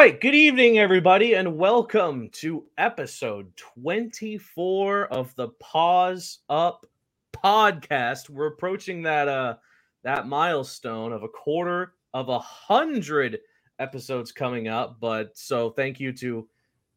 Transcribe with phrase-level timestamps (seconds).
[0.00, 0.20] Right.
[0.20, 6.86] Good evening, everybody, and welcome to episode 24 of the Paws Up
[7.32, 8.30] podcast.
[8.30, 9.56] We're approaching that uh
[10.04, 13.40] that milestone of a quarter of a hundred
[13.80, 15.00] episodes coming up.
[15.00, 16.46] But so thank you to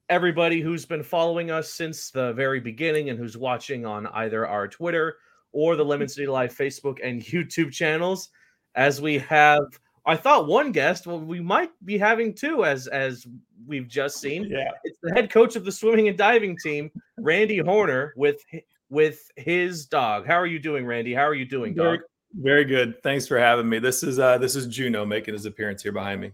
[0.08, 4.68] everybody who's been following us since the very beginning and who's watching on either our
[4.68, 5.18] Twitter
[5.54, 8.30] or the Lemon City Live Facebook and YouTube channels.
[8.76, 9.64] As we have
[10.06, 11.06] I thought one guest.
[11.06, 13.28] Well, we might be having two, as as
[13.68, 14.46] we've just seen.
[14.46, 18.42] Yeah, it's the head coach of the swimming and diving team, Randy Horner, with
[18.90, 20.26] with his dog.
[20.26, 21.14] How are you doing, Randy?
[21.14, 22.00] How are you doing, dog?
[22.34, 23.02] Very, very good.
[23.04, 23.80] Thanks for having me.
[23.80, 26.32] This is uh this is Juno making his appearance here behind me.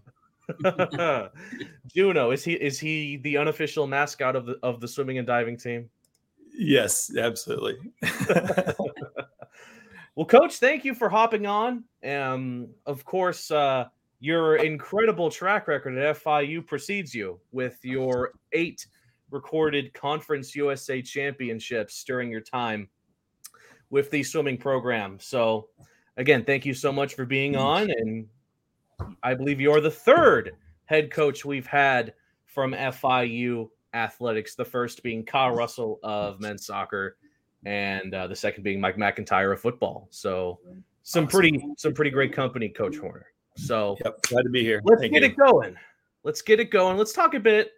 [1.94, 5.58] Juno is he is he the unofficial mascot of the of the swimming and diving
[5.58, 5.90] team?
[6.54, 7.76] Yes, absolutely.
[10.18, 11.84] Well, Coach, thank you for hopping on.
[12.04, 13.86] Um, of course, uh,
[14.20, 18.86] your incredible track record at FIU precedes you with your eight
[19.30, 22.88] recorded Conference USA championships during your time
[23.90, 25.18] with the swimming program.
[25.20, 25.68] So,
[26.16, 27.90] again, thank you so much for being on.
[27.90, 28.26] And
[29.22, 30.52] I believe you're the third
[30.84, 32.14] head coach we've had
[32.46, 37.16] from FIU athletics, the first being Kyle Russell of men's soccer
[37.64, 40.08] and uh, the second being Mike McIntyre of football.
[40.10, 40.60] So
[41.08, 41.40] some awesome.
[41.40, 43.26] pretty some pretty great company, Coach Horner.
[43.56, 44.82] So yep, glad to be here.
[44.84, 45.30] Let's Thank get you.
[45.30, 45.74] it going.
[46.22, 46.98] Let's get it going.
[46.98, 47.72] Let's talk a bit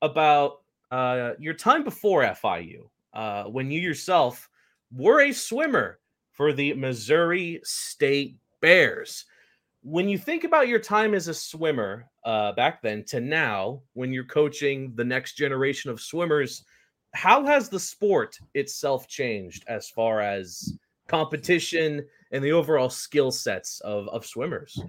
[0.00, 0.60] about
[0.92, 4.48] uh, your time before FIU, uh, when you yourself
[4.94, 5.98] were a swimmer
[6.30, 9.24] for the Missouri State Bears.
[9.82, 14.12] When you think about your time as a swimmer uh, back then to now, when
[14.12, 16.64] you're coaching the next generation of swimmers
[17.14, 23.80] how has the sport itself changed as far as competition and the overall skill sets
[23.80, 24.80] of, of swimmers?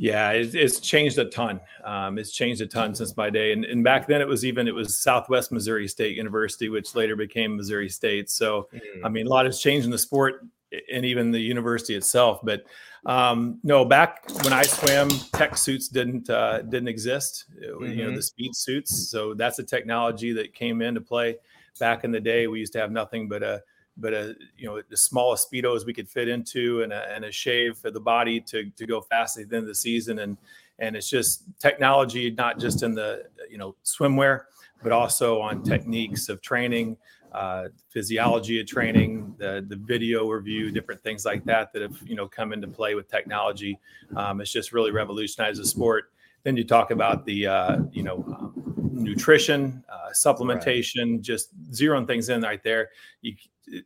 [0.00, 1.60] Yeah, it's, it's changed a ton.
[1.84, 4.68] Um, it's changed a ton since my day, and, and back then it was even
[4.68, 8.30] it was Southwest Missouri State University, which later became Missouri State.
[8.30, 8.80] So, mm.
[9.04, 10.46] I mean, a lot has changed in the sport
[10.92, 12.40] and even the university itself.
[12.44, 12.64] But
[13.06, 17.46] um, no, back when I swam, tech suits didn't uh, didn't exist.
[17.50, 17.84] Mm-hmm.
[17.84, 18.16] You know, mm-hmm.
[18.16, 19.08] the speed suits.
[19.08, 21.38] So that's a technology that came into play
[21.80, 22.46] back in the day.
[22.46, 23.62] We used to have nothing but a
[23.98, 27.32] but a you know the smallest speedos we could fit into and a, and a
[27.32, 30.36] shave for the body to to go fast at the end of the season and
[30.78, 34.42] and it's just technology not just in the you know swimwear
[34.82, 36.96] but also on techniques of training
[37.32, 42.14] uh, physiology of training, the, the video review, different things like that that have you
[42.14, 43.78] know come into play with technology.
[44.16, 46.10] Um, it's just really revolutionized the sport.
[46.44, 48.52] Then you talk about the uh, you know um,
[48.92, 51.20] nutrition, uh, supplementation, right.
[51.20, 52.90] just zeroing things in right there.
[53.22, 53.34] You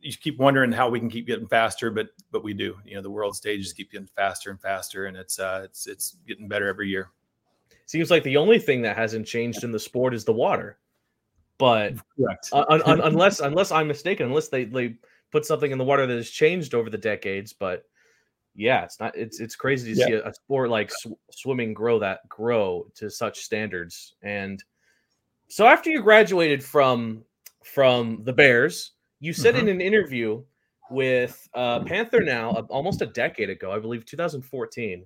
[0.01, 2.77] you keep wondering how we can keep getting faster, but but we do.
[2.85, 6.17] You know the world stages keep getting faster and faster, and it's uh, it's it's
[6.27, 7.09] getting better every year.
[7.85, 10.77] Seems like the only thing that hasn't changed in the sport is the water
[11.57, 11.93] but
[12.53, 14.95] un- un- unless unless I'm mistaken, unless they they
[15.31, 17.85] put something in the water that has changed over the decades, but
[18.55, 20.05] yeah, it's not it's it's crazy to yeah.
[20.05, 24.15] see a, a, sport like sw- swimming grow that grow to such standards.
[24.21, 24.63] And
[25.47, 27.23] so after you graduated from
[27.63, 28.92] from the Bears,
[29.23, 29.69] you said mm-hmm.
[29.69, 30.43] in an interview
[30.91, 35.05] with uh, Panther now almost a decade ago, I believe 2014,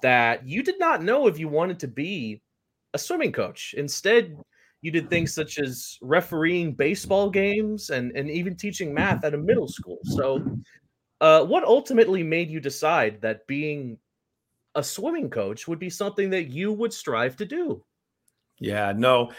[0.00, 2.40] that you did not know if you wanted to be
[2.94, 3.74] a swimming coach.
[3.76, 4.38] Instead,
[4.80, 9.38] you did things such as refereeing baseball games and, and even teaching math at a
[9.38, 9.98] middle school.
[10.04, 10.42] So,
[11.20, 13.98] uh, what ultimately made you decide that being
[14.76, 17.84] a swimming coach would be something that you would strive to do?
[18.58, 19.32] Yeah, no,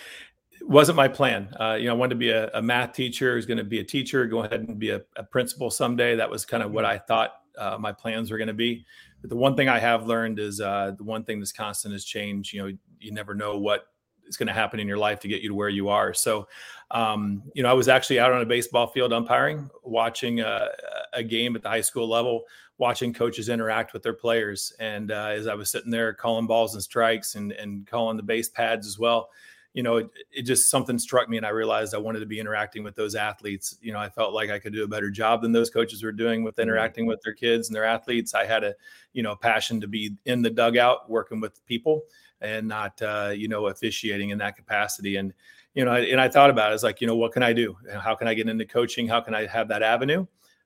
[0.60, 1.50] it wasn't my plan.
[1.60, 3.64] Uh, you know, I wanted to be a, a math teacher, I was going to
[3.64, 6.16] be a teacher, go ahead and be a, a principal someday.
[6.16, 6.96] That was kind of what mm-hmm.
[6.96, 8.86] I thought uh, my plans were going to be.
[9.22, 12.06] But the one thing I have learned is uh, the one thing that's constant is
[12.06, 12.54] change.
[12.54, 13.88] You know, you never know what
[14.28, 16.14] is going to happen in your life to get you to where you are.
[16.14, 16.48] So,
[16.92, 20.70] um, you know, I was actually out on a baseball field umpiring, watching a,
[21.14, 22.44] a, game at the high school level,
[22.78, 24.74] watching coaches interact with their players.
[24.80, 28.24] And uh, as I was sitting there calling balls and strikes and, and calling the
[28.24, 29.30] base pads as well,
[29.78, 32.40] you know, it, it, just something struck me and I realized I wanted to be
[32.40, 33.78] interacting with those athletes.
[33.80, 36.12] You know, I felt like I could do a better job than those coaches were
[36.12, 36.64] doing with mm-hmm.
[36.64, 38.34] interacting with their kids and their athletes.
[38.34, 38.74] I had a,
[39.14, 42.02] you know, passion to be in the dugout working with people
[42.42, 45.34] and not uh, you know officiating in that capacity and
[45.74, 47.76] you know and i thought about it as like you know what can i do
[48.00, 50.26] how can i get into coaching how can i have that avenue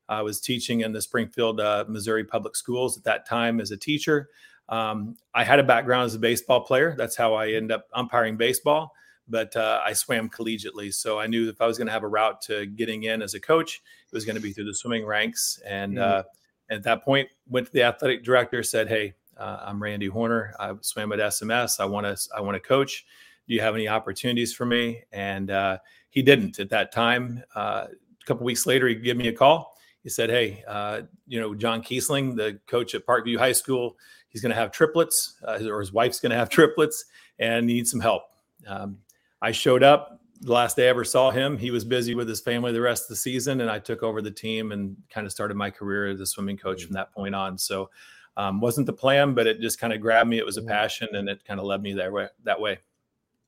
[0.10, 3.78] i was teaching in the springfield uh, missouri public schools at that time as a
[3.78, 4.30] teacher
[4.72, 8.36] um, i had a background as a baseball player that's how i ended up umpiring
[8.36, 8.92] baseball
[9.28, 12.08] but uh, i swam collegiately so i knew if i was going to have a
[12.08, 13.82] route to getting in as a coach
[14.12, 16.28] it was going to be through the swimming ranks and mm-hmm.
[16.74, 20.54] at that point went to the athletic director said hey Uh, I'm Randy Horner.
[20.60, 21.80] I swam at SMS.
[21.80, 23.06] I want to I want to coach.
[23.48, 25.04] Do you have any opportunities for me?
[25.12, 25.80] And uh,
[26.12, 27.42] he didn't at that time.
[27.56, 29.74] Uh, a couple weeks later, he gave me a call.
[30.04, 33.98] He said, "Hey, uh, you know John Kiesling, the coach at Parkview High School,
[34.32, 37.06] he's going to have triplets, uh, or his wife's going to have triplets,
[37.40, 38.24] and needs some help."
[38.68, 38.98] Um,
[39.42, 41.58] I showed up the last day I ever saw him.
[41.58, 44.22] He was busy with his family the rest of the season, and I took over
[44.22, 47.36] the team and kind of started my career as a swimming coach from that point
[47.36, 47.58] on.
[47.58, 47.90] So,
[48.38, 50.38] um, wasn't the plan, but it just kind of grabbed me.
[50.38, 52.28] It was a passion, and it kind of led me that way.
[52.44, 52.80] That way.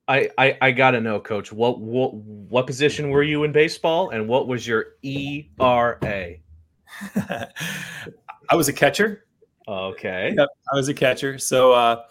[0.08, 1.52] I, I, I gotta know, Coach.
[1.52, 6.36] What what what position were you in baseball, and what was your ERA?
[7.16, 9.26] I was a catcher.
[9.68, 10.34] Okay.
[10.38, 11.38] Yep, I was a catcher.
[11.38, 12.04] So uh,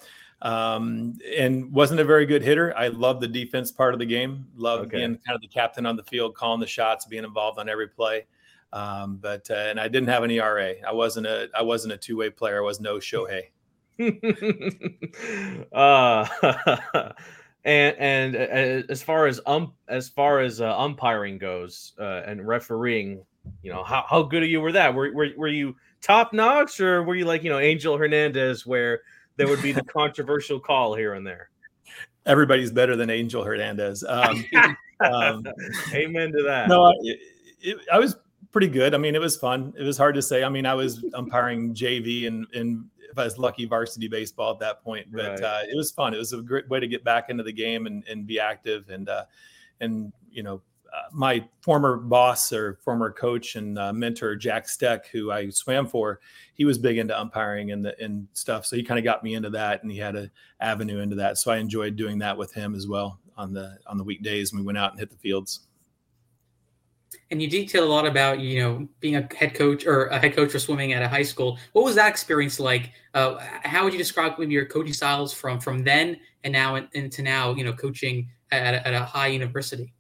[0.43, 2.76] um, and wasn't a very good hitter.
[2.76, 4.46] I loved the defense part of the game.
[4.56, 4.99] Love okay.
[4.99, 7.88] being kind of the captain on the field, calling the shots, being involved on every
[7.88, 8.26] play.
[8.72, 10.75] Um, but uh, and I didn't have an ERA.
[10.87, 12.58] I wasn't a I wasn't a two way player.
[12.58, 13.50] I was no Shohei.
[15.72, 16.26] uh,
[17.64, 22.46] and and uh, as far as um as far as uh, umpiring goes uh, and
[22.46, 23.25] refereeing,
[23.62, 24.94] you know how, how good are you were that?
[24.94, 29.00] Were, were were you top notch or were you like you know Angel Hernandez where
[29.37, 31.50] there would be the controversial call here and there.
[32.26, 34.04] Everybody's better than Angel Hernandez.
[34.04, 34.44] Um,
[35.00, 35.44] um,
[35.93, 36.69] Amen to that.
[36.69, 37.19] No, it,
[37.60, 38.16] it, I was
[38.52, 38.94] pretty good.
[38.94, 39.72] I mean, it was fun.
[39.76, 40.44] It was hard to say.
[40.44, 44.58] I mean, I was umpiring JV and and if I was lucky varsity baseball at
[44.60, 45.43] that point, but right.
[45.43, 46.14] uh, it was fun.
[46.14, 48.88] It was a great way to get back into the game and, and be active
[48.88, 49.25] and uh,
[49.81, 50.62] and you know
[51.12, 56.21] my former boss or former coach and uh, mentor Jack Steck, who I swam for,
[56.55, 58.67] he was big into umpiring and the and stuff.
[58.67, 60.31] So he kind of got me into that, and he had an
[60.61, 61.39] avenue into that.
[61.39, 64.53] So I enjoyed doing that with him as well on the on the weekdays.
[64.53, 65.61] we went out and hit the fields.
[67.31, 70.35] And you detail a lot about you know being a head coach or a head
[70.35, 71.59] coach for swimming at a high school.
[71.73, 72.93] What was that experience like?
[73.15, 77.23] Uh, how would you describe maybe your coaching styles from from then and now into
[77.23, 77.55] now?
[77.55, 79.93] You know, coaching at, at a high university.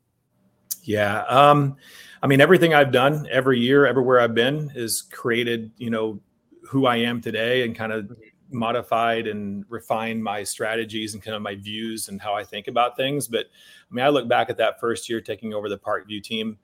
[0.82, 1.22] Yeah.
[1.24, 1.76] Um,
[2.22, 6.20] I mean, everything I've done every year, everywhere I've been, is created, you know,
[6.64, 8.58] who I am today and kind of mm-hmm.
[8.58, 12.96] modified and refined my strategies and kind of my views and how I think about
[12.96, 13.28] things.
[13.28, 16.58] But I mean, I look back at that first year taking over the Parkview team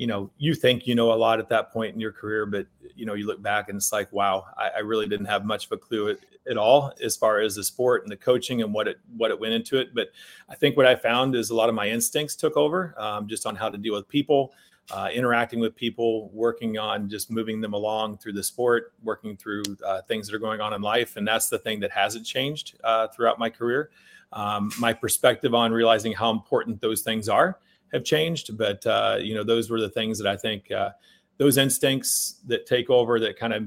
[0.00, 2.66] you know, you think you know a lot at that point in your career, but
[2.96, 5.66] you know, you look back and it's like, wow, I, I really didn't have much
[5.66, 6.18] of a clue at,
[6.50, 9.38] at, all as far as the sport and the coaching and what it what it
[9.38, 9.94] went into it.
[9.94, 10.08] But
[10.48, 13.44] I think what I found is a lot of my instincts took over, um, just
[13.44, 14.54] on how to deal with people,
[14.90, 19.64] uh, interacting with people, working on just moving them along through the sport, working through
[19.84, 22.74] uh, things that are going on in life, and that's the thing that hasn't changed
[22.84, 23.90] uh, throughout my career.
[24.32, 27.58] Um, my perspective on realizing how important those things are
[27.92, 30.90] have changed, but uh, you know those were the things that I think uh,
[31.38, 33.64] those instincts that take over that kind of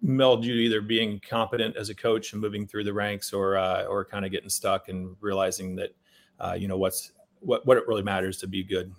[0.00, 3.84] meld you either being competent as a coach and moving through the ranks, or uh,
[3.84, 5.90] or kind of getting stuck and realizing that
[6.40, 8.92] uh, you know what's what what it really matters to be good.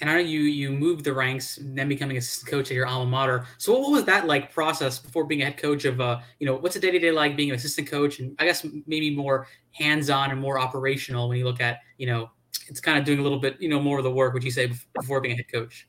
[0.00, 3.08] And I know you you moved the ranks, then becoming assistant coach at your alma
[3.08, 3.46] mater.
[3.58, 6.56] So what was that like process before being a head coach of uh you know
[6.56, 9.46] what's a day to day like being an assistant coach and I guess maybe more
[9.70, 12.30] hands on and more operational when you look at you know
[12.68, 14.50] it's kind of doing a little bit, you know, more of the work, would you
[14.50, 15.88] say, before being a head coach?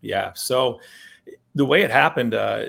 [0.00, 0.32] Yeah.
[0.34, 0.80] So
[1.54, 2.66] the way it happened, uh,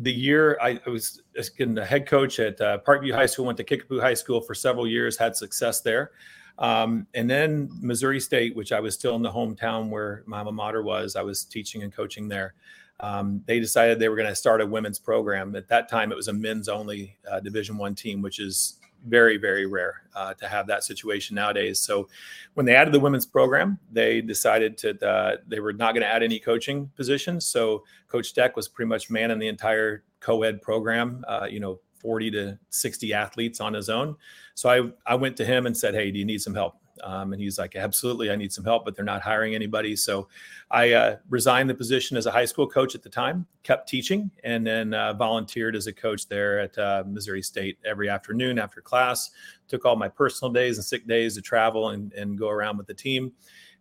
[0.00, 3.64] the year I, I was a head coach at uh, Parkview High School, went to
[3.64, 6.12] Kickapoo High School for several years, had success there.
[6.58, 10.52] Um, and then Missouri State, which I was still in the hometown where my alma
[10.52, 12.54] mater was, I was teaching and coaching there.
[13.00, 15.56] Um, they decided they were going to start a women's program.
[15.56, 19.36] At that time, it was a men's only uh, Division One team, which is very
[19.36, 21.78] very rare uh, to have that situation nowadays.
[21.78, 22.08] So
[22.54, 26.08] when they added the women's program they decided to uh, they were not going to
[26.08, 27.46] add any coaching positions.
[27.46, 32.32] So coach Steck was pretty much manning the entire co-ed program uh, you know 40
[32.32, 34.16] to 60 athletes on his own.
[34.54, 37.32] So I, I went to him and said hey do you need some help um,
[37.32, 39.96] and he's like, absolutely, I need some help, but they're not hiring anybody.
[39.96, 40.28] So
[40.70, 44.30] I uh, resigned the position as a high school coach at the time, kept teaching,
[44.44, 48.80] and then uh, volunteered as a coach there at uh, Missouri State every afternoon after
[48.80, 49.30] class.
[49.68, 52.86] Took all my personal days and sick days to travel and, and go around with
[52.86, 53.32] the team.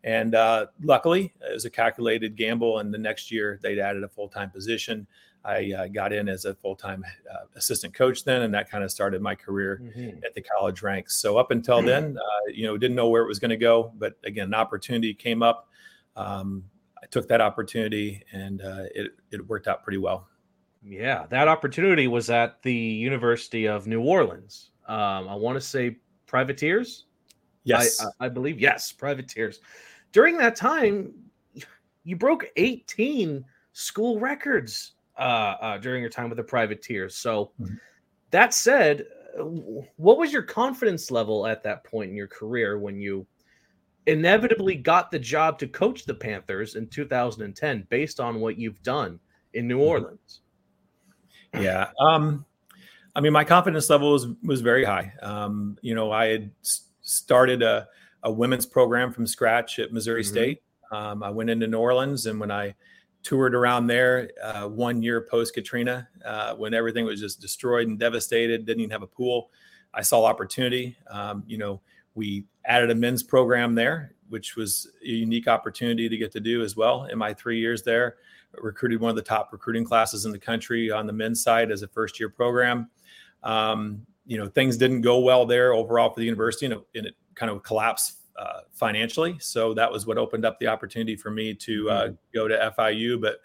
[0.04, 2.80] And uh, luckily, it was a calculated gamble.
[2.80, 5.06] And the next year, they'd added a full time position.
[5.44, 8.84] I uh, got in as a full time uh, assistant coach then, and that kind
[8.84, 10.24] of started my career mm-hmm.
[10.24, 11.18] at the college ranks.
[11.18, 11.88] So up until mm-hmm.
[11.88, 14.54] then, uh, you know, didn't know where it was going to go, but again, an
[14.54, 15.68] opportunity came up.
[16.16, 16.64] Um,
[17.02, 20.28] I took that opportunity, and uh, it it worked out pretty well.
[20.84, 24.72] Yeah, that opportunity was at the University of New Orleans.
[24.88, 27.06] Um, I want to say Privateers.
[27.64, 29.60] Yes, I, I believe yes, Privateers.
[30.12, 31.14] During that time,
[32.04, 37.16] you broke 18 school records uh, uh, during your time with the privateers.
[37.16, 37.76] So, mm-hmm.
[38.32, 39.06] that said,
[39.96, 43.26] what was your confidence level at that point in your career when you
[44.08, 49.20] inevitably got the job to coach the Panthers in 2010 based on what you've done
[49.54, 49.88] in New mm-hmm.
[49.88, 50.42] Orleans?
[51.54, 51.92] Yeah.
[52.00, 52.46] Um,
[53.16, 55.14] I mean, my confidence level was was very high.
[55.22, 56.52] Um, you know, I had
[57.02, 57.88] started a,
[58.24, 60.32] a women's program from scratch at Missouri mm-hmm.
[60.32, 60.64] State.
[60.92, 62.74] Um, I went into New Orleans, and when I
[63.24, 68.00] toured around there, uh, one year post Katrina, uh, when everything was just destroyed and
[68.00, 69.52] devastated, didn't even have a pool,
[69.94, 70.96] I saw opportunity.
[71.10, 71.82] Um, you know,
[72.16, 76.64] we added a men's program there, which was a unique opportunity to get to do
[76.64, 77.06] as well.
[77.06, 78.16] In my three years there,
[78.58, 81.84] recruited one of the top recruiting classes in the country on the men's side as
[81.84, 82.90] a first year program.
[83.44, 87.06] Um, you know, things didn't go well there overall for the university, and it, and
[87.08, 89.38] it kind of collapsed uh, financially.
[89.40, 92.14] So that was what opened up the opportunity for me to uh, mm-hmm.
[92.34, 93.22] go to FIU.
[93.22, 93.40] But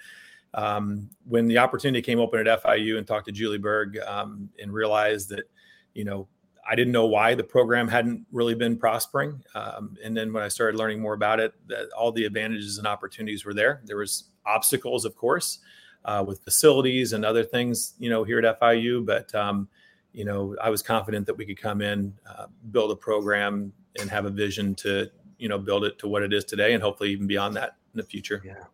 [0.54, 4.72] um, when the opportunity came open at FIU and talked to Julie Berg um, and
[4.72, 5.50] realized that,
[5.94, 6.28] you know,
[6.68, 9.40] I didn't know why the program hadn't really been prospering.
[9.54, 12.86] Um, and then when I started learning more about it, that all the advantages and
[12.86, 13.82] opportunities were there.
[13.84, 15.60] There was obstacles, of course,
[16.04, 19.06] uh, with facilities and other things, you know, here at FIU.
[19.06, 19.68] But um,
[20.16, 24.10] you know, I was confident that we could come in, uh, build a program, and
[24.10, 27.10] have a vision to, you know, build it to what it is today, and hopefully
[27.10, 28.42] even beyond that in the future.
[28.44, 28.64] Yeah.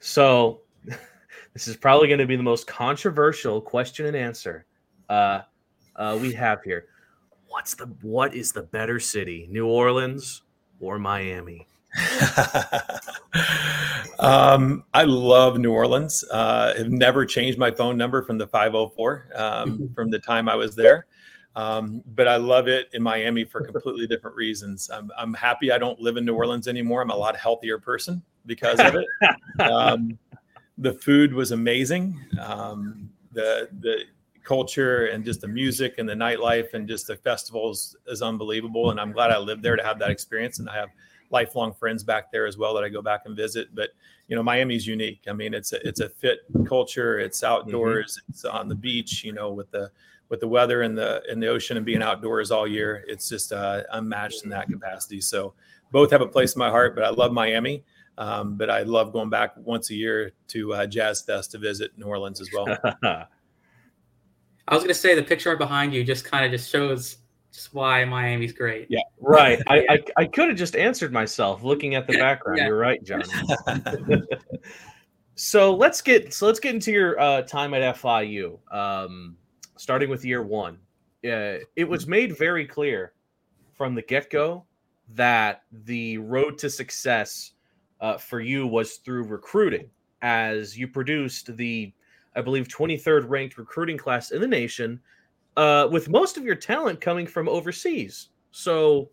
[0.00, 0.62] So,
[1.52, 4.66] this is probably going to be the most controversial question and answer
[5.08, 5.42] uh,
[5.96, 6.86] uh, we have here.
[7.48, 10.42] What's the what is the better city, New Orleans
[10.80, 11.66] or Miami?
[14.18, 16.24] um, I love New Orleans.
[16.30, 20.54] Uh, have never changed my phone number from the 504 um, from the time I
[20.54, 21.06] was there.
[21.54, 24.88] Um, but I love it in Miami for completely different reasons.
[24.90, 27.02] I'm, I'm, happy I don't live in New Orleans anymore.
[27.02, 29.06] I'm a lot healthier person because of it.
[29.60, 30.18] Um,
[30.78, 32.18] the food was amazing.
[32.40, 34.04] Um, the the
[34.44, 38.90] culture and just the music and the nightlife and just the festivals is unbelievable.
[38.90, 40.58] And I'm glad I lived there to have that experience.
[40.58, 40.88] And I have
[41.30, 43.74] lifelong friends back there as well that I go back and visit.
[43.74, 43.90] But
[44.28, 45.24] you know, Miami's unique.
[45.28, 47.18] I mean, it's a it's a fit culture.
[47.18, 47.52] It's mm-hmm.
[47.52, 48.18] outdoors.
[48.18, 48.32] Mm-hmm.
[48.32, 49.24] It's on the beach.
[49.24, 49.90] You know, with the
[50.32, 53.52] with the weather and the in the ocean and being outdoors all year, it's just
[53.52, 55.20] uh, unmatched in that capacity.
[55.20, 55.52] So
[55.90, 56.94] both have a place in my heart.
[56.94, 57.84] But I love Miami.
[58.16, 61.90] Um, but I love going back once a year to uh, Jazz Fest to visit
[61.98, 62.66] New Orleans as well.
[63.02, 63.26] I
[64.70, 67.18] was going to say the picture behind you just kind of just shows
[67.52, 68.86] just why Miami's great.
[68.88, 69.60] Yeah, right.
[69.66, 72.58] I I, I could have just answered myself looking at the background.
[72.58, 72.68] yeah.
[72.68, 73.22] You're right, John.
[75.34, 78.58] so let's get so let's get into your uh, time at FIU.
[78.74, 79.36] Um,
[79.82, 80.78] starting with year one,
[81.24, 83.14] uh, it was made very clear
[83.74, 84.64] from the get go
[85.12, 87.54] that the road to success
[88.00, 89.90] uh, for you was through recruiting,
[90.22, 91.92] as you produced the,
[92.36, 95.00] I believe, 23rd ranked recruiting class in the nation
[95.56, 98.28] uh, with most of your talent coming from overseas.
[98.52, 99.10] So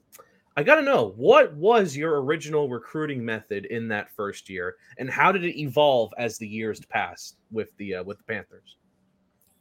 [0.56, 5.10] I got to know what was your original recruiting method in that first year, and
[5.10, 8.78] how did it evolve as the years passed with the uh, with the Panthers?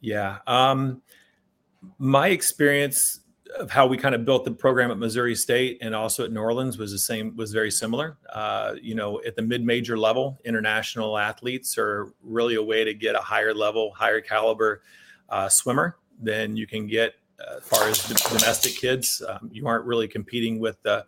[0.01, 1.01] Yeah, um,
[1.97, 3.21] my experience
[3.57, 6.39] of how we kind of built the program at Missouri State and also at New
[6.39, 8.17] Orleans was the same was very similar.
[8.31, 13.15] Uh, you know, at the mid-major level, international athletes are really a way to get
[13.15, 14.81] a higher level, higher caliber
[15.29, 19.21] uh, swimmer than you can get uh, as far as domestic kids.
[19.27, 21.05] Um, you aren't really competing with the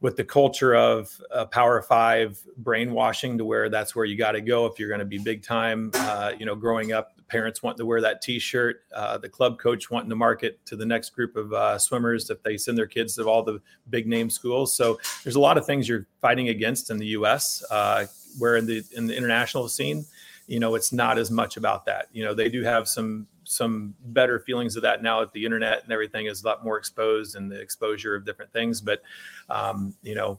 [0.00, 4.40] with the culture of uh, Power Five brainwashing to where that's where you got to
[4.40, 5.90] go if you're going to be big time.
[5.94, 8.84] Uh, you know, growing up, parents want to wear that T-shirt.
[8.94, 12.40] Uh, the club coach wanting to market to the next group of uh, swimmers if
[12.44, 13.60] they send their kids to all the
[13.90, 14.72] big name schools.
[14.76, 17.64] So there's a lot of things you're fighting against in the U.S.
[17.72, 18.06] Uh,
[18.38, 20.04] where in the in the international scene,
[20.46, 22.06] you know, it's not as much about that.
[22.12, 25.82] You know, they do have some some better feelings of that now that the internet
[25.82, 28.80] and everything is a lot more exposed and the exposure of different things.
[28.80, 29.02] But
[29.50, 30.38] um, you know,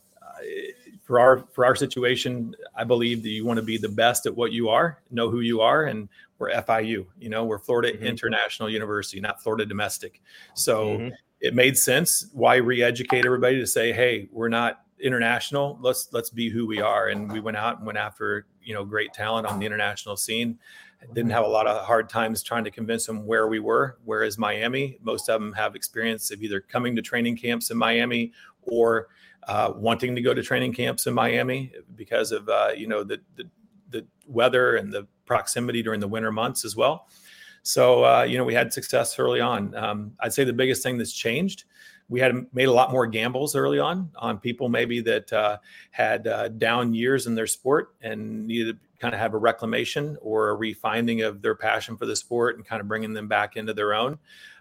[1.05, 4.35] for our for our situation, I believe that you want to be the best at
[4.35, 6.09] what you are, know who you are, and
[6.39, 7.05] we're FIU.
[7.19, 8.05] You know, we're Florida mm-hmm.
[8.05, 10.21] International University, not Florida Domestic.
[10.55, 11.09] So mm-hmm.
[11.39, 12.27] it made sense.
[12.33, 15.77] Why re-educate everybody to say, hey, we're not international.
[15.79, 17.07] Let's let's be who we are.
[17.07, 20.57] And we went out and went after you know great talent on the international scene
[21.13, 23.97] didn't have a lot of hard times trying to convince them where we were.
[24.05, 28.31] Whereas Miami, most of them have experience of either coming to training camps in Miami
[28.67, 29.07] or
[29.47, 33.19] uh, wanting to go to training camps in Miami because of uh, you know the,
[33.35, 33.43] the,
[33.89, 37.07] the weather and the proximity during the winter months as well.
[37.63, 39.75] So uh, you know we had success early on.
[39.75, 41.65] Um, I'd say the biggest thing that's changed
[42.07, 45.57] we had made a lot more gambles early on on people maybe that uh,
[45.91, 50.17] had uh, down years in their sport and needed to kind of have a reclamation
[50.21, 53.55] or a refinding of their passion for the sport and kind of bringing them back
[53.55, 54.17] into their own.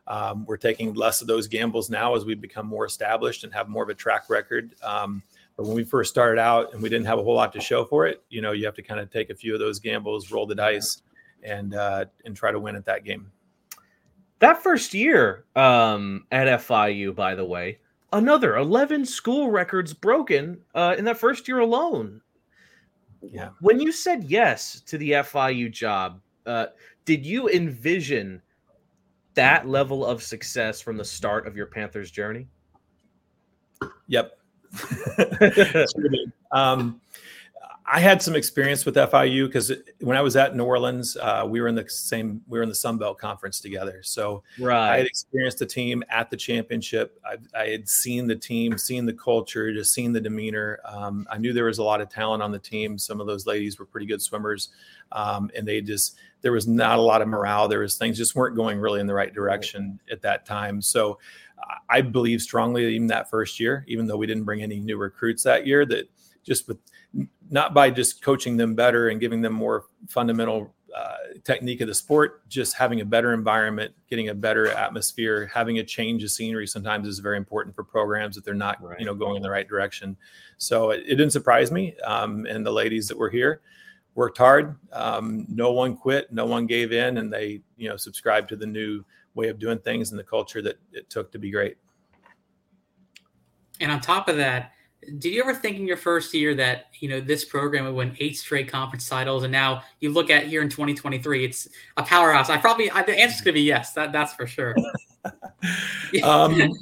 [0.06, 3.68] Um, we're taking less of those gambles now as we become more established and have
[3.68, 4.74] more of a track record.
[4.82, 5.22] Um,
[5.56, 7.84] but when we first started out and we didn't have a whole lot to show
[7.84, 10.30] for it, you know, you have to kind of take a few of those gambles,
[10.30, 11.02] roll the dice,
[11.42, 13.30] and uh, and try to win at that game.
[14.40, 17.78] That first year um, at FIU, by the way,
[18.12, 22.20] another 11 school records broken uh, in that first year alone.
[23.22, 23.50] Yeah.
[23.60, 26.66] When you said yes to the FIU job, uh,
[27.04, 28.42] did you envision
[29.34, 32.48] that level of success from the start of your Panthers journey?
[34.08, 34.38] Yep.
[36.52, 37.00] um,
[37.86, 41.60] I had some experience with FIU because when I was at New Orleans, uh, we
[41.60, 44.00] were in the same we were in the Sun Belt Conference together.
[44.02, 44.92] So right.
[44.92, 47.20] I had experienced the team at the championship.
[47.26, 50.80] I, I, had seen the team, seen the culture, just seen the demeanor.
[50.86, 52.96] Um, I knew there was a lot of talent on the team.
[52.96, 54.70] Some of those ladies were pretty good swimmers,
[55.12, 57.68] um, and they just there was not a lot of morale.
[57.68, 60.82] There was things just weren't going really in the right direction at that time.
[60.82, 61.18] So
[61.88, 64.98] I believe strongly that even that first year, even though we didn't bring any new
[64.98, 66.10] recruits that year, that
[66.42, 66.76] just with
[67.50, 71.94] not by just coaching them better and giving them more fundamental uh, technique of the
[71.94, 76.66] sport, just having a better environment, getting a better atmosphere, having a change of scenery
[76.66, 79.00] sometimes is very important for programs that they're not, right.
[79.00, 80.14] you know, going in the right direction.
[80.58, 81.96] So it, it didn't surprise me.
[82.04, 83.62] Um, and the ladies that were here
[84.14, 84.76] worked hard.
[84.92, 88.66] Um, no one quit, no one gave in, and they, you know, subscribed to the
[88.66, 89.04] new
[89.34, 91.76] way of doing things and the culture that it took to be great.
[93.80, 94.72] And on top of that,
[95.18, 98.16] did you ever think in your first year that you know this program would win
[98.20, 102.48] eight straight conference titles, and now you look at here in 2023, it's a powerhouse?
[102.48, 103.92] I probably I, the answer's gonna be yes.
[103.92, 104.74] That that's for sure.
[106.22, 106.72] um,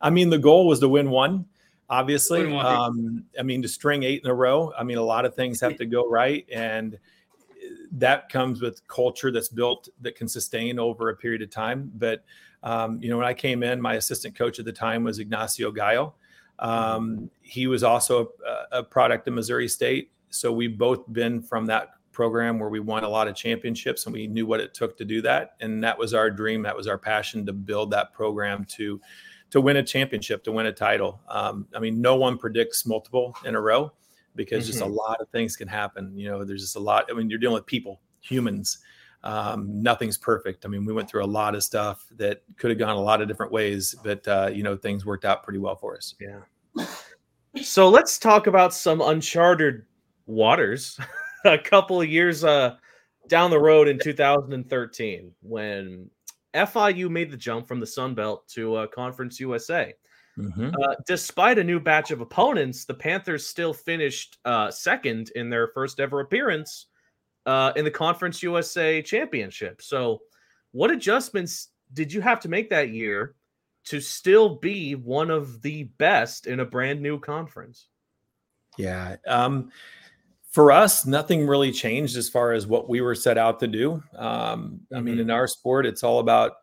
[0.00, 1.46] I mean, the goal was to win one.
[1.90, 2.56] Obviously.
[2.56, 4.72] Um, I mean, to string eight in a row.
[4.78, 6.96] I mean, a lot of things have to go right, and
[7.92, 11.90] that comes with culture that's built that can sustain over a period of time.
[11.96, 12.24] But
[12.62, 15.72] um, you know, when I came in, my assistant coach at the time was Ignacio
[15.72, 16.14] Gallo.
[16.60, 20.10] Um, he was also a, a, product of Missouri State.
[20.28, 24.12] So we've both been from that program where we won a lot of championships and
[24.12, 25.54] we knew what it took to do that.
[25.60, 26.62] And that was our dream.
[26.62, 29.00] That was our passion to build that program to
[29.50, 31.20] to win a championship, to win a title.
[31.28, 33.92] Um, I mean, no one predicts multiple in a row
[34.36, 34.70] because mm-hmm.
[34.72, 34.94] just a mm-hmm.
[34.94, 36.16] lot of things can happen.
[36.16, 37.06] You know, there's just a lot.
[37.10, 38.78] I mean, you're dealing with people, humans.
[39.22, 40.64] Um, nothing's perfect.
[40.64, 43.20] I mean, we went through a lot of stuff that could have gone a lot
[43.20, 46.14] of different ways, but uh, you know, things worked out pretty well for us.
[46.20, 46.86] Yeah.
[47.62, 49.84] So let's talk about some uncharted
[50.26, 50.98] waters.
[51.44, 52.76] a couple of years uh,
[53.28, 56.10] down the road in 2013, when
[56.54, 59.94] FIU made the jump from the Sun Belt to uh, Conference USA.
[60.38, 60.70] Mm-hmm.
[60.80, 65.68] Uh, despite a new batch of opponents, the Panthers still finished uh, second in their
[65.68, 66.86] first ever appearance
[67.46, 69.82] uh, in the Conference USA Championship.
[69.82, 70.20] So,
[70.72, 73.34] what adjustments did you have to make that year
[73.86, 77.88] to still be one of the best in a brand new conference?
[78.78, 79.16] Yeah.
[79.26, 79.72] Um,
[80.50, 84.02] for us, nothing really changed as far as what we were set out to do.
[84.16, 85.22] Um, I mean, mm-hmm.
[85.22, 86.54] in our sport, it's all about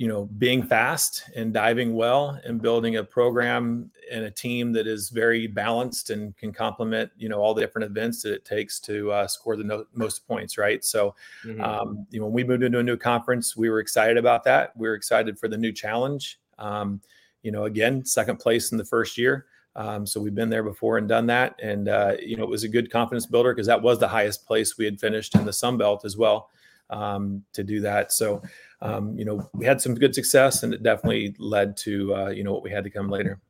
[0.00, 4.86] you know being fast and diving well and building a program and a team that
[4.86, 8.80] is very balanced and can complement you know all the different events that it takes
[8.80, 11.60] to uh, score the no- most points right so mm-hmm.
[11.60, 14.74] um, you know when we moved into a new conference we were excited about that
[14.74, 16.98] we were excited for the new challenge um,
[17.42, 20.98] you know again second place in the first year um, so we've been there before
[20.98, 23.80] and done that and uh, you know it was a good confidence builder because that
[23.80, 26.50] was the highest place we had finished in the sun belt as well
[26.90, 28.42] um, to do that so
[28.82, 32.44] um, you know, we had some good success, and it definitely led to uh, you
[32.44, 33.40] know what we had to come later.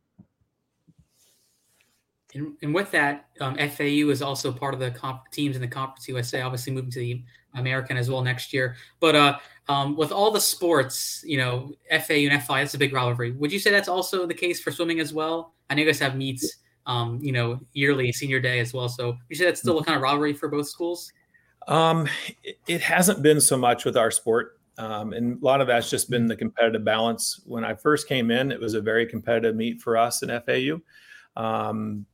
[2.34, 5.68] And, and with that, um, FAU is also part of the comp- teams in the
[5.68, 6.42] Conference USA.
[6.42, 7.24] Obviously, moving to the
[7.54, 8.76] American as well next year.
[9.00, 12.92] But uh, um, with all the sports, you know, FAU and FI, that's a big
[12.92, 13.32] rivalry.
[13.32, 15.54] Would you say that's also the case for swimming as well?
[15.68, 18.88] I know you guys have meets, um, you know, yearly, senior day as well.
[18.88, 21.12] So you say that's still a kind of rivalry for both schools?
[21.68, 22.08] Um,
[22.42, 24.58] it, it hasn't been so much with our sport.
[24.78, 27.40] Um, and a lot of that's just been the competitive balance.
[27.44, 30.80] When I first came in, it was a very competitive meet for us in FAU.
[31.36, 32.06] Um,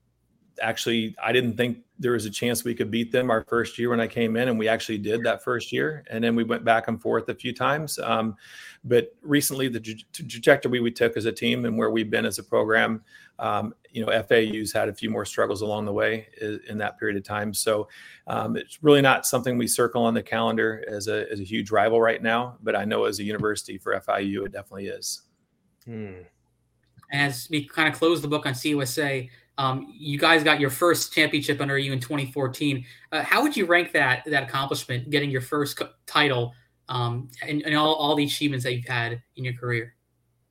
[0.60, 3.90] actually, I didn't think there was a chance we could beat them our first year
[3.90, 6.04] when I came in, and we actually did that first year.
[6.10, 7.98] And then we went back and forth a few times.
[7.98, 8.36] Um,
[8.84, 12.38] but recently, the tra- trajectory we took as a team and where we've been as
[12.38, 13.02] a program,
[13.38, 16.28] um, you know, FAU's had a few more struggles along the way
[16.68, 17.54] in that period of time.
[17.54, 17.88] So
[18.26, 21.70] um, it's really not something we circle on the calendar as a, as a huge
[21.70, 22.56] rival right now.
[22.62, 25.22] But I know as a university for FIU, it definitely is.
[25.84, 26.22] Hmm.
[27.12, 31.12] As we kind of close the book on CUSA, um, you guys got your first
[31.12, 32.84] championship under you in 2014.
[33.12, 36.52] Uh, how would you rank that that accomplishment, getting your first co- title,
[36.88, 39.95] um, and, and all, all the achievements that you've had in your career?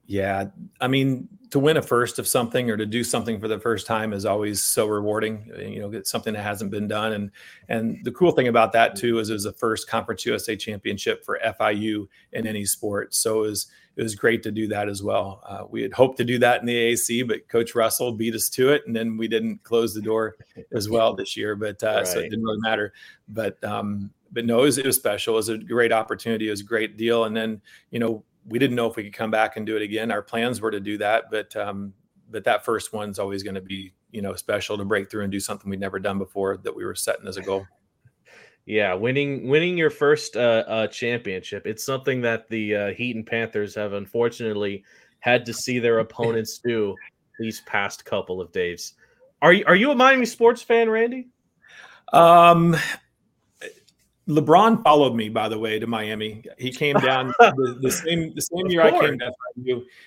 [0.07, 0.45] Yeah,
[0.79, 3.87] I mean, to win a first of something or to do something for the first
[3.87, 5.51] time is always so rewarding.
[5.57, 7.31] You know, it's something that hasn't been done, and
[7.69, 11.25] and the cool thing about that too is it was the first Conference USA championship
[11.25, 13.15] for FIU in any sport.
[13.15, 15.41] So it was it was great to do that as well.
[15.47, 18.49] Uh, we had hoped to do that in the AAC, but Coach Russell beat us
[18.49, 20.35] to it, and then we didn't close the door
[20.73, 21.55] as well this year.
[21.55, 22.07] But uh, right.
[22.07, 22.93] so it didn't really matter.
[23.27, 25.35] But um, but no, it was, it was special.
[25.35, 26.47] It was a great opportunity.
[26.47, 27.23] It was a great deal.
[27.23, 29.81] And then you know we didn't know if we could come back and do it
[29.81, 30.12] again.
[30.12, 31.93] Our plans were to do that, but um,
[32.29, 35.31] but that first one's always going to be you know special to break through and
[35.31, 37.65] do something we'd never done before that we were setting as a goal.
[38.67, 41.67] Yeah, winning winning your first uh, uh, championship.
[41.67, 44.84] It's something that the uh, Heat and Panthers have unfortunately
[45.19, 46.95] had to see their opponents do
[47.38, 48.95] these past couple of days.
[49.43, 51.27] Are you are you a Miami sports fan, Randy?
[52.12, 52.75] Um,
[54.27, 56.43] LeBron followed me, by the way, to Miami.
[56.57, 59.31] He came down the, the, same the same year I came down.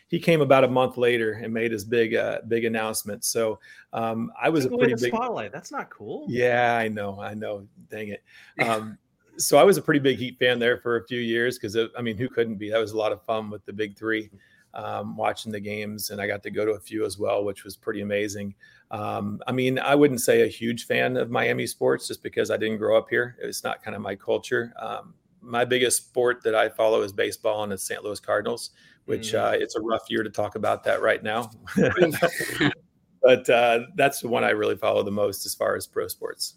[0.09, 3.25] He came about a month later and made his big uh, big announcement.
[3.25, 3.61] So
[3.93, 5.53] um, I was a pretty big spotlight.
[5.53, 6.27] That's not cool.
[6.29, 7.67] Yeah, I know, I know.
[7.91, 8.23] Dang it.
[8.69, 8.99] Um,
[9.37, 12.03] so I was a pretty big Heat fan there for a few years because I
[12.03, 12.71] mean, who couldn't be?
[12.71, 14.31] That was a lot of fun with the big three,
[14.75, 17.65] um, watching the games, and I got to go to a few as well, which
[17.65, 18.55] was pretty amazing.
[18.91, 22.57] Um, I mean, I wouldn't say a huge fan of Miami sports just because I
[22.57, 23.37] didn't grow up here.
[23.41, 24.73] It's not kind of my culture.
[24.81, 28.03] Um, my biggest sport that I follow is baseball and the St.
[28.03, 28.71] Louis Cardinals,
[29.05, 29.39] which mm.
[29.39, 31.51] uh, it's a rough year to talk about that right now.
[33.23, 36.55] but uh, that's the one I really follow the most as far as pro sports.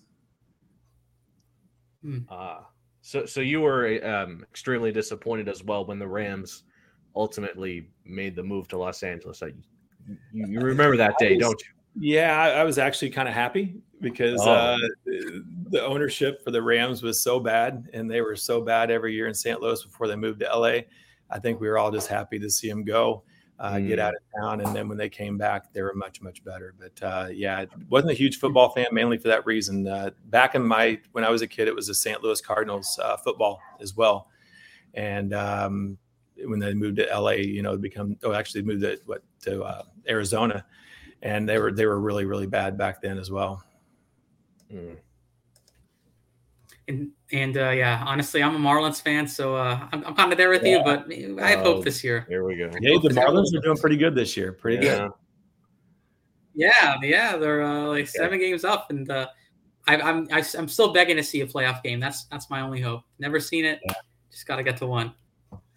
[2.29, 2.61] Uh,
[3.01, 6.63] so, so you were um, extremely disappointed as well when the Rams
[7.15, 9.41] ultimately made the move to Los Angeles.
[9.41, 11.67] You, you remember that day, don't you?
[11.99, 14.51] Yeah, I, I was actually kind of happy because oh.
[14.51, 19.13] uh, the ownership for the Rams was so bad, and they were so bad every
[19.13, 19.61] year in St.
[19.61, 20.79] Louis before they moved to LA.
[21.29, 23.23] I think we were all just happy to see them go,
[23.59, 23.87] uh, mm.
[23.87, 26.73] get out of town, and then when they came back, they were much much better.
[26.79, 29.87] But uh, yeah, wasn't a huge football fan mainly for that reason.
[29.87, 32.23] Uh, back in my when I was a kid, it was the St.
[32.23, 34.27] Louis Cardinals uh, football as well,
[34.93, 35.97] and um,
[36.45, 39.63] when they moved to LA, you know, to become oh actually moved to what to
[39.63, 40.65] uh, Arizona
[41.21, 43.63] and they were they were really really bad back then as well.
[44.73, 44.97] Mm.
[46.87, 50.37] And and uh, yeah, honestly, I'm a Marlins fan, so uh, I'm, I'm kind of
[50.37, 50.77] there with yeah.
[50.77, 50.83] you.
[51.33, 52.25] But I have hope this year.
[52.27, 52.69] Here we go.
[52.81, 54.51] Yeah, the Marlins are doing pretty good this year.
[54.51, 54.97] Pretty yeah.
[54.97, 55.11] good.
[56.53, 58.47] Yeah, yeah, they're uh, like seven yeah.
[58.47, 59.27] games up, and uh,
[59.87, 61.99] I, I'm I, am i am still begging to see a playoff game.
[61.99, 63.03] That's that's my only hope.
[63.19, 63.79] Never seen it.
[63.85, 63.93] Yeah.
[64.31, 65.13] Just got to get to one.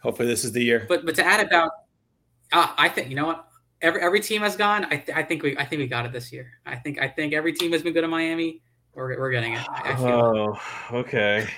[0.05, 0.85] Hopefully, this is the year.
[0.87, 1.71] But but to add about,
[2.53, 3.49] uh, I think you know what
[3.81, 4.85] every every team has gone.
[4.85, 6.53] I, th- I think we I think we got it this year.
[6.67, 8.61] I think I think every team has been good in Miami.
[8.95, 9.67] We're, we're getting it.
[9.69, 10.61] I, oh,
[10.93, 11.49] okay.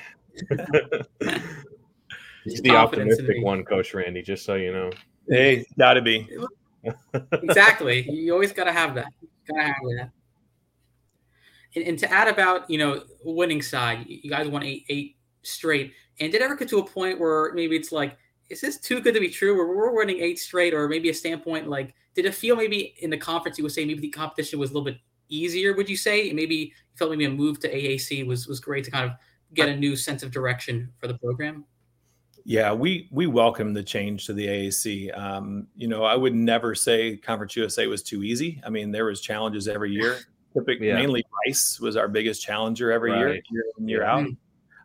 [2.44, 4.22] He's the optimistic one, Coach Randy.
[4.22, 4.90] Just so you know.
[5.28, 6.28] Hey, gotta be.
[7.32, 8.09] exactly.
[8.09, 9.09] You always gotta have that.
[9.48, 10.11] Gotta have that.
[11.74, 15.92] And, and, to add about you know winning side, you guys won eight eight straight.
[16.20, 18.16] And did it ever get to a point where maybe it's like,
[18.48, 19.56] is this too good to be true?
[19.56, 23.11] Where we're winning eight straight, or maybe a standpoint like did it feel maybe in
[23.11, 25.74] the conference you would say maybe the competition was a little bit easier?
[25.74, 28.90] Would you say maybe you felt maybe a move to AAC was was great to
[28.90, 29.16] kind of
[29.54, 31.64] get a new sense of direction for the program?
[32.44, 35.18] Yeah, we we welcome the change to the AAC.
[35.18, 38.62] Um, you know, I would never say Conference USA was too easy.
[38.64, 40.18] I mean, there was challenges every year.
[40.54, 40.94] Typically, yeah.
[40.94, 43.18] mainly Rice was our biggest challenger every right.
[43.18, 44.26] year, year in year out.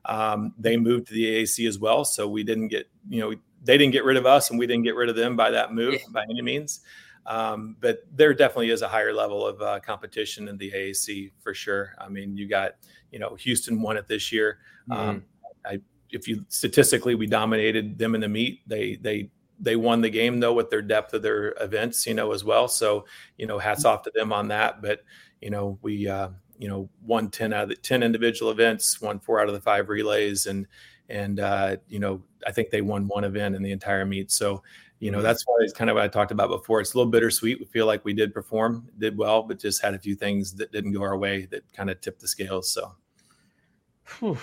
[0.05, 3.77] Um, they moved to the AAC as well, so we didn't get you know they
[3.77, 5.93] didn't get rid of us, and we didn't get rid of them by that move
[5.93, 5.99] yeah.
[6.11, 6.81] by any means.
[7.25, 11.53] Um, but there definitely is a higher level of uh, competition in the AAC for
[11.53, 11.93] sure.
[11.99, 12.73] I mean, you got,
[13.11, 14.59] you know, Houston won it this year.
[14.89, 15.09] Mm-hmm.
[15.09, 15.23] Um,
[15.65, 18.67] I, if you statistically, we dominated them in the meet.
[18.67, 22.31] They they they won the game though with their depth of their events, you know,
[22.31, 22.67] as well.
[22.67, 23.05] So
[23.37, 24.81] you know, hats off to them on that.
[24.81, 25.03] But
[25.41, 29.19] you know, we uh, you know won ten out of the ten individual events, won
[29.19, 30.67] four out of the five relays, and
[31.11, 34.31] and uh, you know, I think they won one event in the entire meet.
[34.31, 34.63] So
[34.99, 35.25] you know, mm-hmm.
[35.25, 36.79] that's why it's kind of what I talked about before.
[36.79, 37.59] It's a little bittersweet.
[37.59, 40.71] We feel like we did perform, did well, but just had a few things that
[40.71, 42.69] didn't go our way that kind of tipped the scales.
[42.69, 44.37] So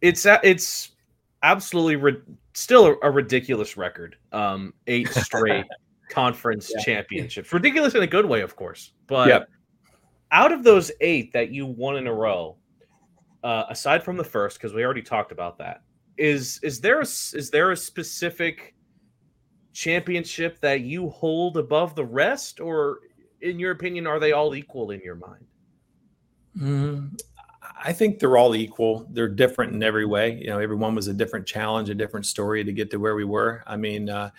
[0.00, 0.90] it's it's
[1.42, 2.22] absolutely ri-
[2.54, 4.16] still a, a, ridiculous record.
[4.32, 5.66] Um, eight straight
[6.10, 6.82] conference yeah.
[6.82, 8.92] championships, ridiculous in a good way, of course.
[9.06, 9.48] But yep.
[10.32, 12.56] out of those eight that you won in a row,
[13.46, 15.82] uh, aside from the first, because we already talked about that,
[16.18, 17.08] is is there a,
[17.42, 18.74] is there a specific
[19.72, 22.98] championship that you hold above the rest, or
[23.42, 25.46] in your opinion, are they all equal in your mind?
[26.58, 27.20] Mm,
[27.78, 29.06] I think they're all equal.
[29.10, 30.34] They're different in every way.
[30.34, 33.24] You know, everyone was a different challenge, a different story to get to where we
[33.24, 33.62] were.
[33.66, 34.30] I mean, uh,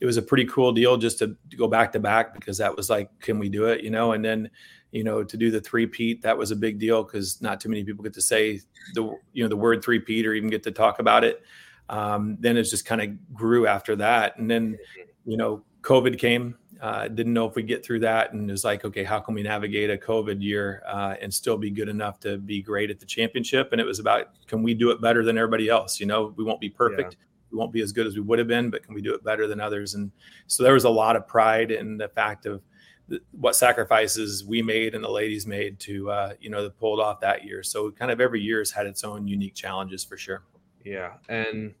[0.00, 2.76] it was a pretty cool deal just to, to, go back to back because that
[2.76, 3.82] was like, can we do it?
[3.82, 4.48] You know, and then,
[4.92, 7.68] you know, to do the three peat, that was a big deal because not too
[7.68, 8.60] many people get to say
[8.94, 11.42] the, you know, the word three peat or even get to talk about it.
[11.88, 14.38] Um, then it just kind of grew after that.
[14.38, 14.78] And then,
[15.24, 18.62] you know, COVID came uh, didn't know if we get through that, and it was
[18.62, 22.20] like, okay, how can we navigate a COVID year uh, and still be good enough
[22.20, 23.70] to be great at the championship?
[23.72, 25.98] And it was about, can we do it better than everybody else?
[25.98, 27.26] You know, we won't be perfect, yeah.
[27.50, 29.24] we won't be as good as we would have been, but can we do it
[29.24, 29.94] better than others?
[29.94, 30.12] And
[30.46, 32.60] so there was a lot of pride in the fact of
[33.08, 37.00] the, what sacrifices we made and the ladies made to, uh, you know, to pull
[37.00, 37.62] it off that year.
[37.62, 40.42] So kind of every year has had its own unique challenges for sure.
[40.84, 41.74] Yeah, and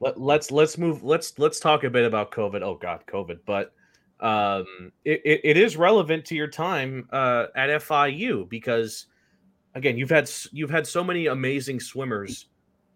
[0.00, 1.04] let, let's let's move.
[1.04, 2.62] Let's let's talk a bit about COVID.
[2.62, 3.74] Oh God, COVID, but
[4.20, 9.06] um, it, it is relevant to your time uh, at FIU because
[9.74, 12.46] again you've had you've had so many amazing swimmers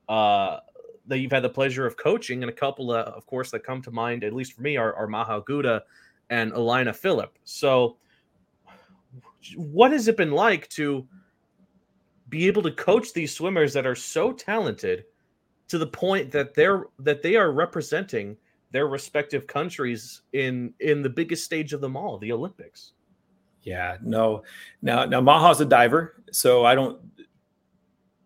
[0.09, 0.59] uh,
[1.07, 3.81] that you've had the pleasure of coaching and a couple of, of course that come
[3.83, 5.43] to mind at least for me are, are Maha
[6.31, 7.39] and Alina Phillip.
[7.45, 7.99] So
[9.57, 11.07] what has it been like to
[12.29, 15.05] be able to coach these swimmers that are so talented
[15.69, 18.37] to the point that they're that they are representing
[18.73, 22.93] their respective countries in in the biggest stage of them all, the Olympics.
[23.63, 24.43] Yeah, no.
[24.81, 26.99] Now now Maha's a diver, so I don't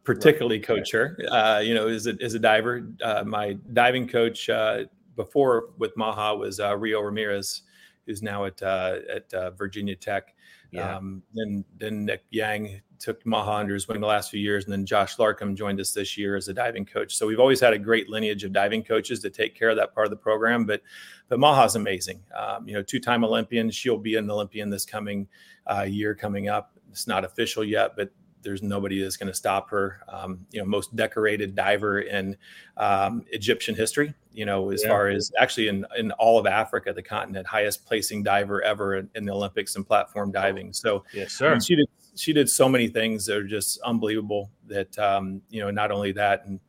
[0.05, 0.67] particularly right.
[0.67, 1.19] coach her.
[1.31, 2.89] Uh, you know, is a, is a diver.
[3.03, 4.85] Uh, my diving coach uh,
[5.17, 7.63] before with Maha was uh, Rio Ramirez,
[8.07, 10.35] who's now at uh, at uh, Virginia Tech.
[10.71, 10.97] Yeah.
[10.97, 14.73] Um, then then Nick Yang took Maha under his wing the last few years, and
[14.73, 17.15] then Josh Larkham joined us this year as a diving coach.
[17.17, 19.95] So we've always had a great lineage of diving coaches to take care of that
[19.95, 20.65] part of the program.
[20.67, 20.83] But
[21.29, 22.23] but Maha's amazing.
[22.37, 23.71] Um, you know, two-time Olympian.
[23.71, 25.29] She'll be an Olympian this coming
[25.67, 26.73] uh, year coming up.
[26.91, 28.11] It's not official yet, but
[28.43, 30.01] there's nobody that's going to stop her.
[30.09, 32.37] Um, you know, most decorated diver in
[32.77, 34.15] um, Egyptian history.
[34.33, 34.91] You know, as yeah.
[34.91, 39.11] far as actually in in all of Africa, the continent, highest placing diver ever in,
[39.15, 40.73] in the Olympics in platform diving.
[40.73, 41.49] So, yes, sir.
[41.49, 44.51] I mean, she did she did so many things that are just unbelievable.
[44.67, 46.61] That um, you know, not only that and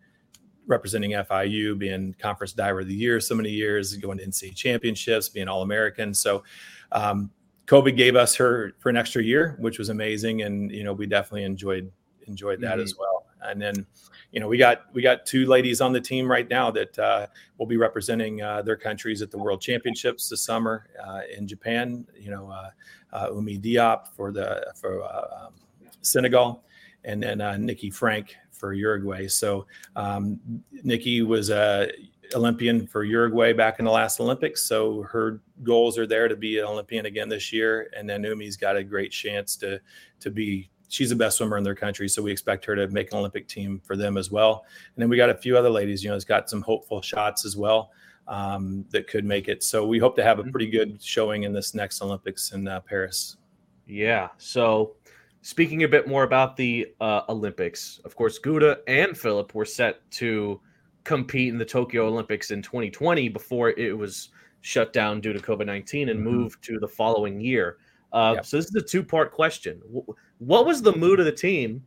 [0.67, 5.29] representing FIU, being conference diver of the year so many years, going to NCAA championships,
[5.29, 6.13] being all American.
[6.13, 6.43] So
[6.91, 7.31] um,
[7.65, 11.05] COVID gave us her for an extra year, which was amazing, and you know we
[11.05, 11.91] definitely enjoyed
[12.27, 12.81] enjoyed that mm-hmm.
[12.81, 13.16] as well.
[13.43, 13.85] And then,
[14.31, 17.27] you know, we got we got two ladies on the team right now that uh,
[17.57, 22.05] will be representing uh, their countries at the World Championships this summer uh, in Japan.
[22.17, 22.69] You know, uh,
[23.13, 25.53] uh, Oumy Diop for the for uh, um,
[26.01, 26.63] Senegal,
[27.03, 29.27] and then Nikki Frank for Uruguay.
[29.27, 30.39] So um,
[30.83, 31.89] Nikki was a
[32.35, 34.63] Olympian for Uruguay back in the last Olympics.
[34.63, 37.89] So her goals are there to be an Olympian again this year.
[37.95, 39.79] And then Umi's got a great chance to
[40.19, 40.69] to be.
[40.89, 43.47] She's the best swimmer in their country, so we expect her to make an Olympic
[43.47, 44.65] team for them as well.
[44.95, 46.03] And then we got a few other ladies.
[46.03, 47.91] You know, it's got some hopeful shots as well
[48.27, 49.63] um, that could make it.
[49.63, 50.51] So we hope to have a mm-hmm.
[50.51, 53.37] pretty good showing in this next Olympics in uh, Paris.
[53.85, 54.29] Yeah.
[54.37, 54.95] So
[55.41, 60.09] speaking a bit more about the uh, Olympics, of course, Gouda and Philip were set
[60.11, 60.59] to
[61.03, 64.29] compete in the Tokyo Olympics in 2020 before it was
[64.61, 66.29] shut down due to COVID 19 and mm-hmm.
[66.29, 67.77] moved to the following year.
[68.13, 68.45] Uh, yep.
[68.45, 69.81] So this is a two part question.
[70.39, 71.83] What was the mood of the team?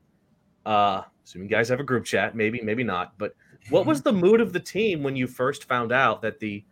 [0.67, 3.17] Uh, assuming you guys have a group chat, maybe, maybe not.
[3.19, 3.35] But
[3.71, 6.65] what was the mood of the team when you first found out that the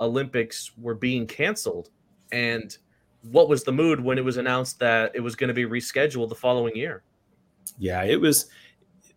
[0.00, 1.90] Olympics were being canceled?
[2.30, 2.76] And
[3.30, 6.28] what was the mood when it was announced that it was going to be rescheduled
[6.28, 7.02] the following year?
[7.78, 8.46] Yeah, it was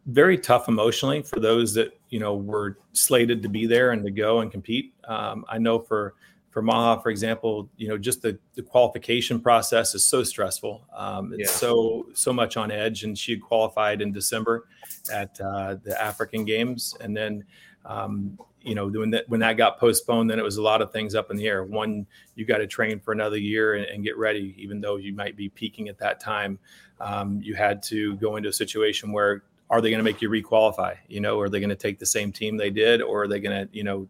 [0.07, 4.11] very tough emotionally for those that you know were slated to be there and to
[4.11, 4.93] go and compete.
[5.05, 6.13] Um, I know for
[6.55, 10.87] for Maha, for example, you know just the, the qualification process is so stressful.
[10.95, 11.57] Um, it's yeah.
[11.57, 14.65] so so much on edge, and she had qualified in December
[15.11, 17.43] at uh, the African Games, and then.
[17.83, 20.91] Um, you know, when that when that got postponed, then it was a lot of
[20.91, 21.63] things up in the air.
[21.63, 25.13] One, you got to train for another year and, and, get ready, even though you
[25.13, 26.57] might be peaking at that time.
[26.99, 30.31] Um, you had to go into a situation where are they going to make you
[30.31, 30.95] requalify?
[31.07, 33.39] You know, are they going to take the same team they did, or are they
[33.39, 34.09] going to, you know,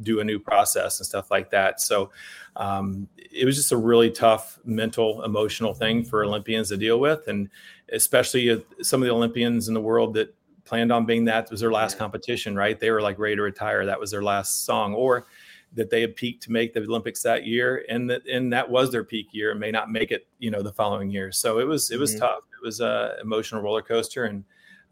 [0.00, 1.80] do a new process and stuff like that?
[1.80, 2.10] So
[2.56, 7.28] um, it was just a really tough mental, emotional thing for Olympians to deal with,
[7.28, 7.48] and
[7.92, 11.72] especially some of the Olympians in the world that planned on being that was their
[11.72, 12.78] last competition, right?
[12.78, 13.84] They were like ready to retire.
[13.86, 15.26] That was their last song, or
[15.74, 18.90] that they had peaked to make the Olympics that year, and that and that was
[18.90, 21.32] their peak year, and may not make it, you know, the following year.
[21.32, 22.20] So it was it was mm-hmm.
[22.20, 22.44] tough.
[22.60, 24.44] It was a emotional roller coaster, and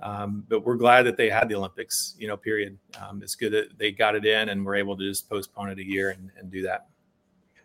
[0.03, 2.79] Um, but we're glad that they had the Olympics, you know, period.
[3.01, 5.79] Um, it's good that they got it in and we're able to just postpone it
[5.79, 6.87] a year and, and do that.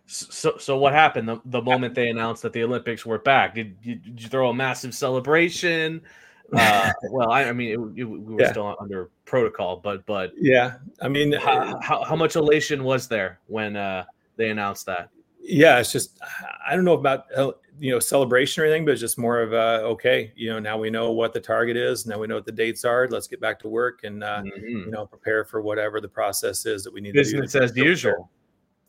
[0.08, 3.56] So, so what happened the, the moment they announced that the Olympics were back?
[3.56, 6.02] Did, did you throw a massive celebration?
[6.54, 8.52] Uh, well, I, I mean, it, it, we were yeah.
[8.52, 13.39] still under protocol, but but yeah, I mean, how, how, how much elation was there
[13.48, 15.10] when uh, they announced that?
[15.41, 16.19] Yeah, it's just
[16.67, 19.54] I don't know about uh, you know celebration or anything, but it's just more of
[19.54, 22.46] a okay, you know, now we know what the target is, now we know what
[22.46, 23.08] the dates are.
[23.10, 24.68] Let's get back to work and uh, mm-hmm.
[24.68, 27.14] you know prepare for whatever the process is that we need.
[27.14, 28.30] Business to do as usual.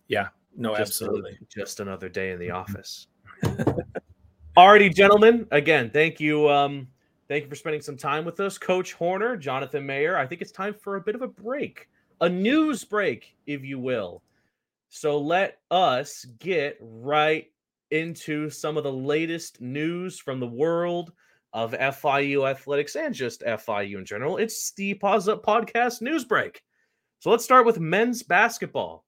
[0.08, 1.30] Yeah, no, just absolutely.
[1.30, 2.56] Another, just another day in the mm-hmm.
[2.56, 3.08] office.
[4.56, 5.46] Alrighty, gentlemen.
[5.50, 6.48] Again, thank you.
[6.48, 6.88] Um,
[7.28, 10.16] thank you for spending some time with us, Coach Horner, Jonathan Mayer.
[10.16, 11.88] I think it's time for a bit of a break,
[12.20, 14.22] a news break, if you will.
[14.88, 17.50] So let us get right
[17.90, 21.12] into some of the latest news from the world
[21.52, 24.36] of FIU athletics and just FIU in general.
[24.36, 26.62] It's the Paws Up Podcast news break.
[27.20, 29.04] So let's start with men's basketball.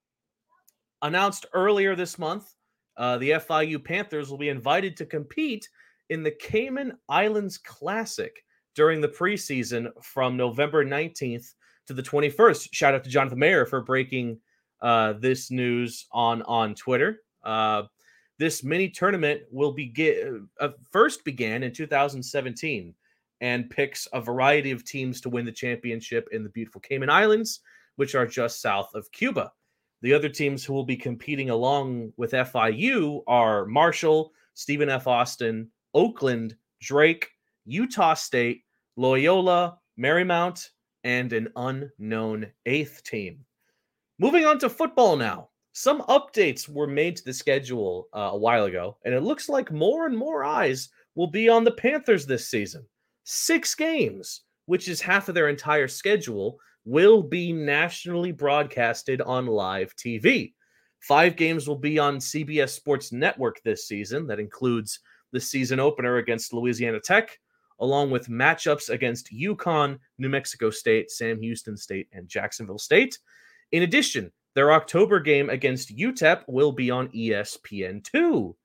[1.02, 2.54] Announced earlier this month,
[2.96, 5.68] uh, the FIU Panthers will be invited to compete
[6.10, 8.42] in the Cayman Islands Classic
[8.74, 11.52] during the preseason from November 19th
[11.86, 12.68] to the 21st.
[12.72, 14.38] Shout out to Jonathan Mayer for breaking
[14.80, 17.20] uh, this news on on Twitter.
[17.42, 17.84] Uh,
[18.38, 22.94] this mini tournament will begin uh, first began in 2017
[23.40, 27.60] and picks a variety of teams to win the championship in the beautiful Cayman Islands,
[27.96, 29.52] which are just south of Cuba.
[30.02, 35.06] The other teams who will be competing along with FIU are Marshall, Stephen F.
[35.06, 37.30] Austin, Oakland, Drake,
[37.64, 38.62] Utah State,
[38.96, 40.68] Loyola, Marymount,
[41.04, 43.44] and an unknown eighth team.
[44.18, 45.50] Moving on to football now.
[45.80, 49.70] Some updates were made to the schedule uh, a while ago, and it looks like
[49.70, 52.84] more and more eyes will be on the Panthers this season.
[53.22, 59.94] Six games, which is half of their entire schedule, will be nationally broadcasted on live
[59.94, 60.52] TV.
[60.98, 64.26] Five games will be on CBS Sports Network this season.
[64.26, 64.98] That includes
[65.30, 67.38] the season opener against Louisiana Tech,
[67.78, 73.16] along with matchups against UConn, New Mexico State, Sam Houston State, and Jacksonville State.
[73.70, 78.56] In addition, their October game against UTEP will be on ESPN2.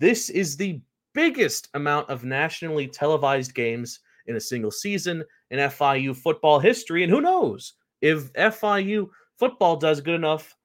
[0.00, 0.80] This is the
[1.12, 7.02] biggest amount of nationally televised games in a single season in FIU football history.
[7.02, 10.56] And who knows if FIU football does good enough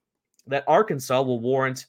[0.47, 1.87] that Arkansas will warrant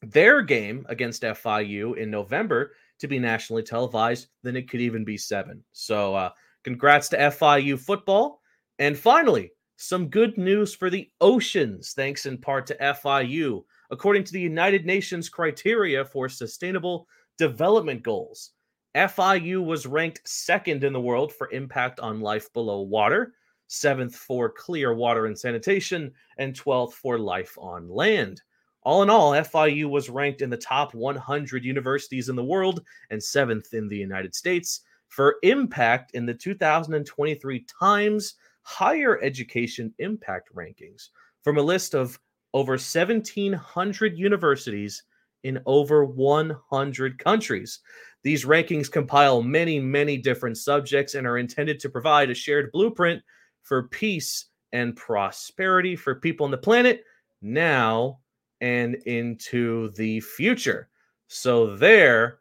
[0.00, 5.16] their game against FIU in November to be nationally televised, then it could even be
[5.16, 5.64] seven.
[5.72, 6.30] So, uh,
[6.62, 8.40] congrats to FIU football.
[8.78, 13.64] And finally, some good news for the oceans, thanks in part to FIU.
[13.90, 18.50] According to the United Nations criteria for sustainable development goals,
[18.94, 23.32] FIU was ranked second in the world for impact on life below water,
[23.68, 28.42] seventh for clear water and sanitation, and 12th for life on land.
[28.82, 33.22] All in all, FIU was ranked in the top 100 universities in the world and
[33.22, 38.34] seventh in the United States for impact in the 2023 Times
[38.70, 41.08] higher education impact rankings
[41.42, 42.18] from a list of
[42.54, 45.02] over 1,700 universities
[45.42, 47.80] in over 100 countries.
[48.22, 53.20] These rankings compile many, many different subjects and are intended to provide a shared blueprint
[53.62, 57.04] for peace and prosperity for people on the planet
[57.42, 58.20] now
[58.60, 60.88] and into the future.
[61.26, 62.38] So, there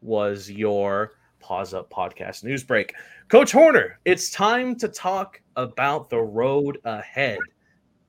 [0.00, 1.12] was your
[1.44, 2.94] Paws Up Podcast news break.
[3.28, 7.38] Coach Horner, it's time to talk about the road ahead.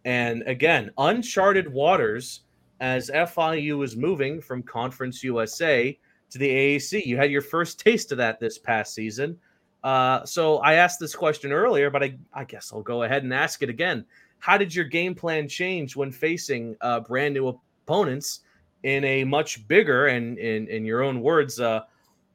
[0.06, 2.43] And again, uncharted waters
[2.80, 7.06] as FIU is moving from Conference USA to the AAC.
[7.06, 9.38] You had your first taste of that this past season.
[9.84, 13.34] Uh, so I asked this question earlier, but I, I guess I'll go ahead and
[13.34, 14.06] ask it again.
[14.39, 18.39] How did your game plan change when facing uh, brand new opponents
[18.84, 21.82] in a much bigger and, in, in your own words, uh,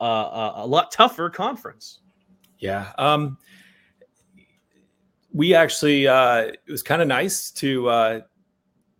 [0.04, 2.00] uh, a lot tougher conference?
[2.58, 2.92] Yeah.
[2.98, 3.38] Um,
[5.32, 8.20] we actually, uh, it was kind of nice to uh,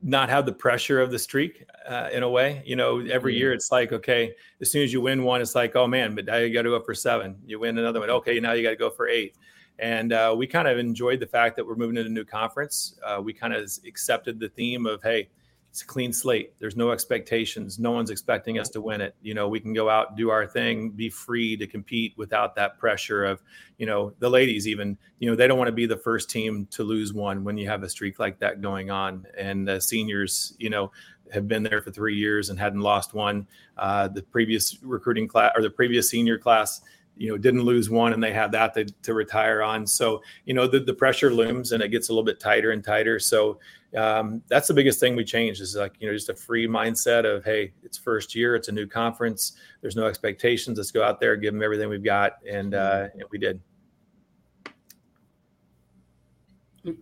[0.03, 2.63] not have the pressure of the streak uh, in a way.
[2.65, 3.57] You know, every year mm-hmm.
[3.57, 6.37] it's like, okay, as soon as you win one, it's like, oh man, but now
[6.37, 7.37] you got to go for seven.
[7.47, 8.11] You win another one.
[8.11, 9.37] Okay, now you got to go for eight.
[9.79, 12.99] And uh, we kind of enjoyed the fact that we're moving into a new conference.
[13.05, 15.31] Uh, we kind of accepted the theme of, hey,
[15.71, 16.53] it's a clean slate.
[16.59, 17.79] There's no expectations.
[17.79, 19.14] No one's expecting us to win it.
[19.23, 22.77] You know, we can go out, do our thing, be free to compete without that
[22.77, 23.41] pressure of,
[23.79, 26.66] you know, the ladies even, you know, they don't want to be the first team
[26.73, 29.25] to lose one when you have a streak like that going on.
[29.39, 30.91] And the seniors, you know,
[31.33, 33.47] have been there for three years and hadn't lost one.
[33.79, 36.81] Uh, the previous recruiting class or the previous senior class,
[37.21, 39.87] you know didn't lose one and they have that to, to retire on.
[39.87, 42.83] So you know the, the pressure looms and it gets a little bit tighter and
[42.83, 43.18] tighter.
[43.18, 43.61] So
[43.95, 47.27] um, that's the biggest thing we changed is like you know just a free mindset
[47.27, 49.53] of hey it's first year it's a new conference.
[49.83, 50.79] There's no expectations.
[50.79, 52.39] Let's go out there give them everything we've got.
[52.51, 53.61] And, uh, and we did.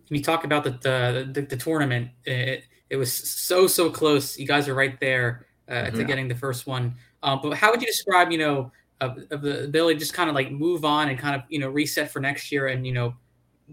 [0.09, 4.37] You talk about the the, the, the tournament it, it, was so so close.
[4.37, 5.97] You guys are right there uh, mm-hmm.
[5.97, 6.95] to getting the first one.
[7.23, 10.29] Um, but how would you describe you know of, of the ability to just kind
[10.29, 12.93] of like move on and kind of you know reset for next year and you
[12.93, 13.13] know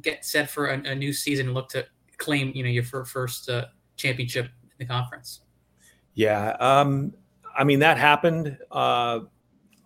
[0.03, 1.85] get set for a, a new season and look to
[2.19, 3.67] claim you know your first uh,
[3.97, 5.41] championship in the conference.
[6.15, 7.13] Yeah, um,
[7.57, 9.21] I mean that happened uh,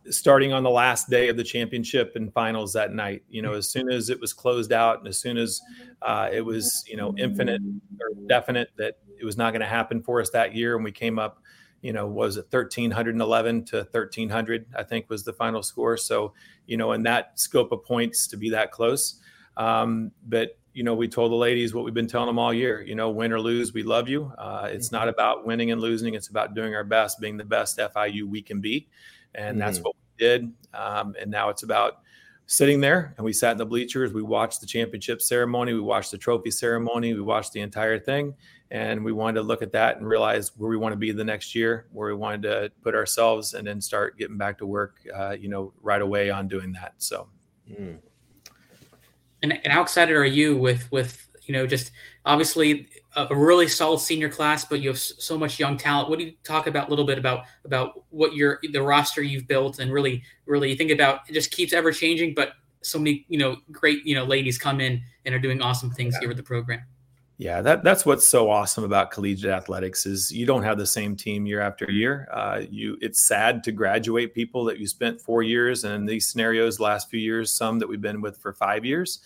[0.09, 3.23] starting on the last day of the championship and finals that night.
[3.29, 5.61] You know, as soon as it was closed out and as soon as
[6.03, 7.63] uh, it was you know infinite
[8.01, 10.93] or definite that it was not going to happen for us that year, and we
[10.93, 11.43] came up
[11.83, 15.97] you know, was it 1311 to 1300, I think was the final score.
[15.97, 16.35] So,
[16.67, 19.21] you know, in that scope of points to be that close.
[19.57, 22.83] Um, but, you know, we told the ladies what we've been telling them all year,
[22.83, 24.33] you know, win or lose, we love you.
[24.39, 24.97] Uh, it's mm-hmm.
[24.97, 26.15] not about winning and losing.
[26.15, 28.89] It's about doing our best, being the best FIU we can be.
[29.35, 29.59] And mm-hmm.
[29.59, 30.53] that's what we did.
[30.75, 32.03] Um, and now it's about
[32.47, 34.13] sitting there and we sat in the bleachers.
[34.13, 35.73] We watched the championship ceremony.
[35.73, 37.15] We watched the trophy ceremony.
[37.15, 38.35] We watched the entire thing
[38.71, 41.25] and we wanted to look at that and realize where we want to be the
[41.25, 44.97] next year, where we wanted to put ourselves, and then start getting back to work,
[45.15, 46.95] uh, you know, right away on doing that.
[46.99, 47.29] So,
[47.69, 47.99] mm.
[49.43, 51.91] and, and how excited are you with with you know just
[52.25, 56.09] obviously a, a, really solid senior class, but you have so much young talent.
[56.09, 59.49] What do you talk about a little bit about about what your the roster you've
[59.49, 62.53] built and really really you think about it just keeps ever changing, but
[62.83, 66.15] so many you know great you know ladies come in and are doing awesome things
[66.15, 66.21] yeah.
[66.21, 66.83] here with the program.
[67.41, 71.17] Yeah, that that's what's so awesome about collegiate athletics is you don't have the same
[71.17, 72.29] team year after year.
[72.31, 76.81] Uh, you, it's sad to graduate people that you spent four years, and these scenarios,
[76.81, 79.21] last few years, some that we've been with for five years.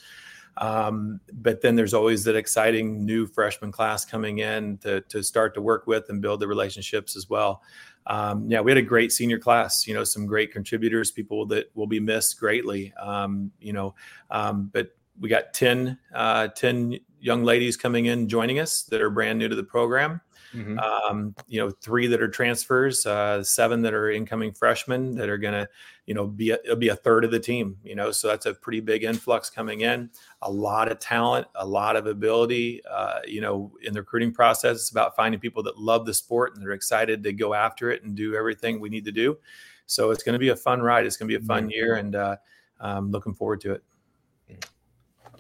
[0.58, 5.52] Um, but then there's always that exciting new freshman class coming in to to start
[5.54, 7.62] to work with and build the relationships as well.
[8.06, 9.88] Um, yeah, we had a great senior class.
[9.88, 12.92] You know, some great contributors, people that will be missed greatly.
[12.92, 13.96] Um, you know,
[14.30, 19.08] um, but we got 10, uh, 10 young ladies coming in joining us that are
[19.08, 20.20] brand new to the program.
[20.54, 20.78] Mm-hmm.
[20.78, 25.38] Um, you know, three that are transfers, uh, seven that are incoming freshmen that are
[25.38, 25.66] going to,
[26.04, 27.78] you know, be a, it'll be a third of the team.
[27.82, 30.10] You know, so that's a pretty big influx coming in.
[30.42, 32.82] A lot of talent, a lot of ability.
[32.88, 36.54] Uh, you know, in the recruiting process, it's about finding people that love the sport
[36.54, 39.38] and they're excited to go after it and do everything we need to do.
[39.86, 41.06] So it's going to be a fun ride.
[41.06, 41.70] It's going to be a fun mm-hmm.
[41.70, 42.36] year, and uh,
[42.78, 43.82] I'm looking forward to it.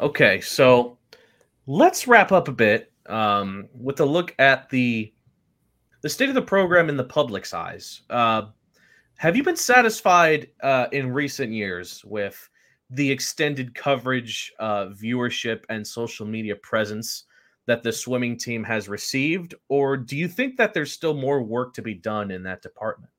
[0.00, 0.98] Okay, so
[1.66, 5.12] let's wrap up a bit um, with a look at the
[6.02, 8.02] the state of the program in the public's eyes.
[8.10, 8.42] Uh,
[9.16, 12.50] have you been satisfied uh, in recent years with
[12.90, 17.24] the extended coverage, uh, viewership, and social media presence
[17.66, 21.72] that the swimming team has received, or do you think that there's still more work
[21.72, 23.10] to be done in that department?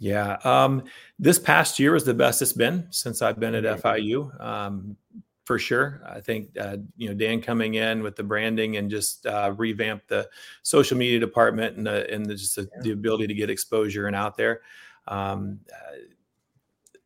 [0.00, 0.82] Yeah, um,
[1.20, 3.86] this past year was the best it's been since I've been at mm-hmm.
[3.86, 4.40] FIU.
[4.44, 4.96] Um,
[5.44, 6.02] for sure.
[6.06, 10.06] I think uh, you know Dan coming in with the branding and just uh, revamp
[10.06, 10.28] the
[10.62, 12.82] social media department and the, and the, just the, yeah.
[12.82, 14.60] the, ability to get exposure and out there.
[15.08, 15.96] Um, uh,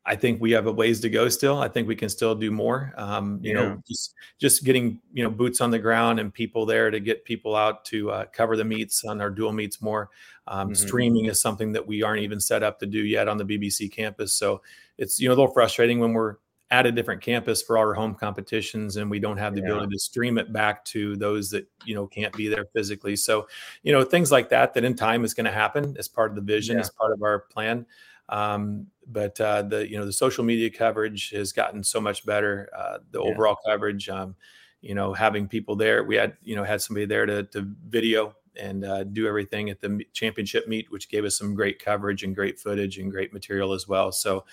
[0.05, 1.59] I think we have a ways to go still.
[1.59, 2.93] I think we can still do more.
[2.95, 3.61] Um, you yeah.
[3.61, 7.25] know, just just getting you know boots on the ground and people there to get
[7.25, 10.09] people out to uh, cover the meets on our dual meets more.
[10.47, 10.75] Um, mm-hmm.
[10.75, 13.91] Streaming is something that we aren't even set up to do yet on the BBC
[13.91, 14.31] campus.
[14.31, 14.61] So
[14.97, 16.37] it's you know a little frustrating when we're
[16.69, 19.67] at a different campus for our home competitions and we don't have the yeah.
[19.67, 23.47] ability to stream it back to those that you know can't be there physically so
[23.83, 26.35] you know things like that that in time is going to happen as part of
[26.35, 26.81] the vision yeah.
[26.81, 27.85] as part of our plan
[28.29, 32.69] um, but uh, the you know the social media coverage has gotten so much better
[32.75, 33.29] uh, the yeah.
[33.29, 34.35] overall coverage um,
[34.81, 38.35] you know having people there we had you know had somebody there to, to video
[38.59, 42.35] and uh, do everything at the championship meet, which gave us some great coverage and
[42.35, 44.11] great footage and great material as well.
[44.11, 44.45] So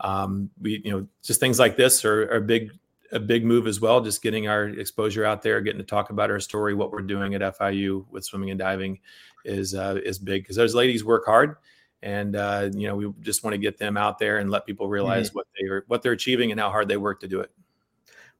[0.00, 2.72] um, we, you know, just things like this are, are big,
[3.12, 4.00] a big move as well.
[4.00, 7.34] Just getting our exposure out there, getting to talk about our story, what we're doing
[7.34, 8.98] at FIU with swimming and diving
[9.44, 11.56] is uh, is big because those ladies work hard,
[12.02, 14.88] and uh, you know we just want to get them out there and let people
[14.88, 15.38] realize mm-hmm.
[15.38, 17.50] what they are what they're achieving and how hard they work to do it.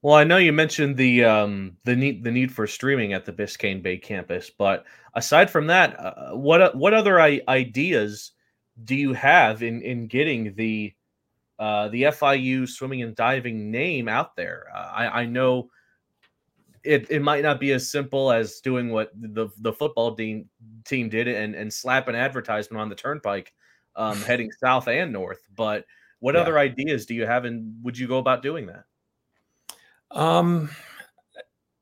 [0.02, 3.32] Well, I know you mentioned the um, the need the need for streaming at the
[3.32, 8.32] Biscayne Bay campus, but aside from that, uh, what what other I- ideas
[8.84, 10.94] do you have in in getting the
[11.58, 14.66] uh, the FIU swimming and diving name out there?
[14.74, 15.70] Uh, I, I know
[16.82, 20.48] it, it might not be as simple as doing what the the football team
[20.84, 23.52] team did and and slap an advertisement on the turnpike
[23.96, 25.84] um, heading south and north, but
[26.20, 26.40] What yeah.
[26.40, 28.84] other ideas do you have, and would you go about doing that?
[30.10, 30.70] Um,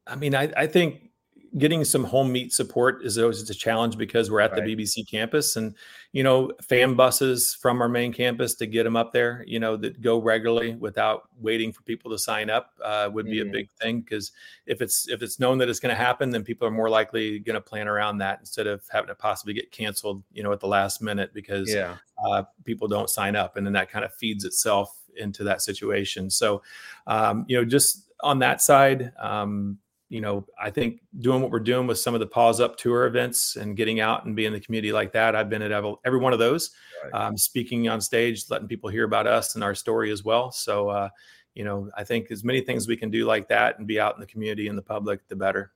[0.07, 1.09] I mean, I, I think
[1.57, 4.65] getting some home meet support is always a challenge because we're at right.
[4.65, 5.75] the BBC campus and
[6.13, 9.77] you know fan buses from our main campus to get them up there you know
[9.77, 13.49] that go regularly without waiting for people to sign up uh, would be mm.
[13.49, 14.33] a big thing because
[14.67, 17.39] if it's if it's known that it's going to happen then people are more likely
[17.39, 20.61] going to plan around that instead of having to possibly get canceled you know at
[20.61, 21.97] the last minute because yeah.
[22.27, 26.31] uh, people don't sign up and then that kind of feeds itself into that situation
[26.31, 26.63] so
[27.07, 31.61] um, you know just on that side um, you know, I think doing what we're
[31.61, 34.53] doing with some of the Paws Up tour events and getting out and being in
[34.55, 36.71] the community like that, I've been at every one of those,
[37.05, 37.27] right.
[37.27, 40.51] um, speaking on stage, letting people hear about us and our story as well.
[40.51, 41.09] So, uh,
[41.55, 44.15] you know, I think as many things we can do like that and be out
[44.15, 45.73] in the community and the public, the better.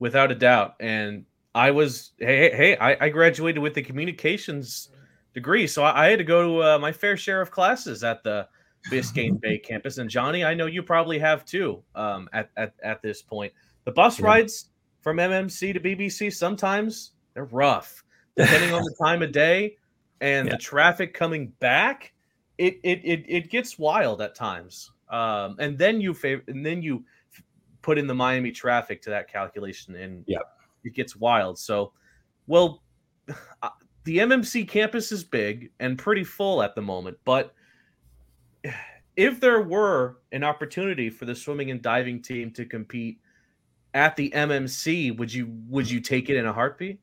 [0.00, 0.74] Without a doubt.
[0.80, 4.88] And I was, hey, hey, I, I graduated with the communications
[5.34, 8.24] degree, so I, I had to go to uh, my fair share of classes at
[8.24, 8.48] the
[8.90, 9.98] Biscayne Bay campus.
[9.98, 11.82] And Johnny, I know you probably have too.
[11.94, 13.52] Um, at at at this point,
[13.84, 14.26] the bus yeah.
[14.26, 14.70] rides
[15.00, 18.04] from MMC to BBC sometimes they're rough,
[18.36, 19.76] depending on the time of day
[20.20, 20.54] and yeah.
[20.54, 22.12] the traffic coming back.
[22.58, 24.90] It it it it gets wild at times.
[25.08, 27.04] Um, and then you favor, and then you
[27.82, 30.38] put in the Miami traffic to that calculation, and yeah,
[30.84, 31.58] it gets wild.
[31.58, 31.92] So,
[32.46, 32.82] well,
[34.04, 37.54] the MMC campus is big and pretty full at the moment, but
[39.16, 43.20] if there were an opportunity for the swimming and diving team to compete
[43.94, 46.98] at the MMC, would you would you take it in a heartbeat?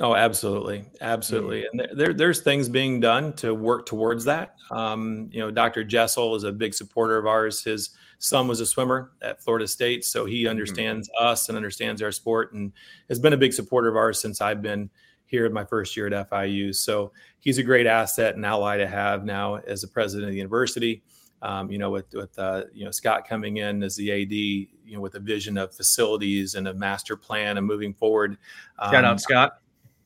[0.00, 1.62] Oh, absolutely, absolutely.
[1.62, 1.80] Mm-hmm.
[1.80, 4.54] And there, there's things being done to work towards that.
[4.70, 5.84] Um, you know, Dr.
[5.84, 7.62] Jessell is a big supporter of ours.
[7.62, 10.50] His son was a swimmer at Florida State, so he mm-hmm.
[10.50, 11.26] understands mm-hmm.
[11.26, 12.72] us and understands our sport, and
[13.08, 14.88] has been a big supporter of ours since I've been
[15.32, 16.72] here in my first year at FIU.
[16.72, 17.10] So
[17.40, 21.02] he's a great asset and ally to have now as the president of the university.
[21.40, 24.94] Um, you know, with with uh, you know Scott coming in as the AD, you
[24.94, 28.36] know, with a vision of facilities and a master plan and moving forward.
[28.78, 29.58] Um, Shout out Scott.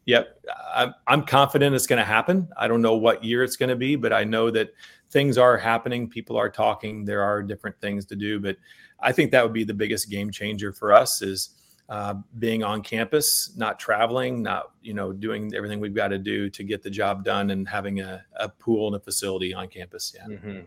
[0.06, 0.40] Yep,
[0.72, 2.48] I'm, I'm confident it's going to happen.
[2.56, 4.70] I don't know what year it's going to be, but I know that
[5.10, 6.08] things are happening.
[6.08, 7.04] People are talking.
[7.04, 8.56] There are different things to do, but
[9.00, 11.50] I think that would be the biggest game changer for us is
[11.88, 16.50] uh, being on campus, not traveling, not you know doing everything we've got to do
[16.50, 20.14] to get the job done, and having a, a pool and a facility on campus.
[20.14, 20.36] Yeah.
[20.36, 20.60] Mm-hmm.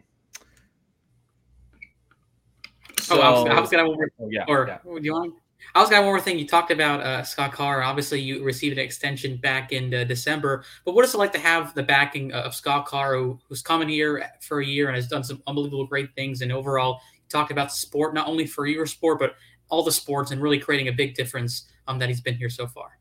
[3.00, 4.12] So, oh, I was, I was gonna have one more.
[4.22, 4.78] Oh, yeah, or yeah.
[4.84, 5.34] do you want?
[5.76, 6.40] I was got one more thing.
[6.40, 7.82] You talked about uh, Scott Carr.
[7.82, 10.64] Obviously, you received an extension back in uh, December.
[10.86, 13.90] But what is it like to have the backing of Scott Carr, who, who's coming
[13.90, 16.42] here for a year and has done some unbelievable great things?
[16.42, 19.36] And overall, you talked about sport, not only for your sport, but
[19.70, 22.68] all the sports and really creating a big difference um, that he's been here so
[22.68, 23.00] far.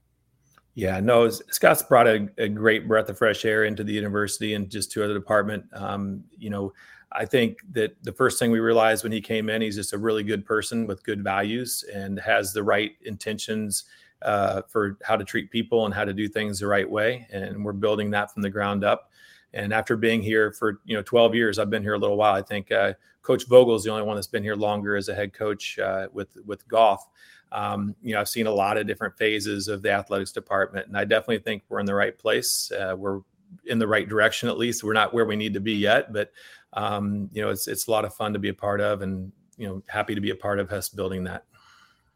[0.74, 4.70] Yeah, no, Scott's brought a, a, great breath of fresh air into the university and
[4.70, 5.64] just to the department.
[5.72, 6.72] Um, you know,
[7.10, 9.98] I think that the first thing we realized when he came in, he's just a
[9.98, 13.84] really good person with good values and has the right intentions
[14.22, 17.26] uh, for how to treat people and how to do things the right way.
[17.32, 19.07] And we're building that from the ground up.
[19.54, 22.34] And after being here for you know 12 years, I've been here a little while.
[22.34, 25.14] I think uh, Coach Vogel is the only one that's been here longer as a
[25.14, 27.06] head coach uh, with with Goff.
[27.50, 30.96] Um, you know, I've seen a lot of different phases of the athletics department, and
[30.96, 32.70] I definitely think we're in the right place.
[32.70, 33.20] Uh, we're
[33.64, 34.84] in the right direction, at least.
[34.84, 36.30] We're not where we need to be yet, but
[36.74, 39.32] um, you know, it's it's a lot of fun to be a part of, and
[39.56, 41.44] you know, happy to be a part of us building that.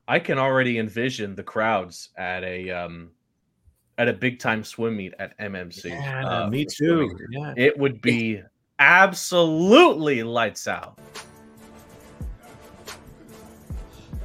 [0.09, 3.13] I can already envision the crowds at a um,
[4.03, 5.91] at a big time swim meet at MMC.
[5.91, 7.17] Yeah, uh, me too.
[7.31, 7.55] Yeah.
[7.57, 8.43] It would be
[8.81, 10.99] absolutely lights out.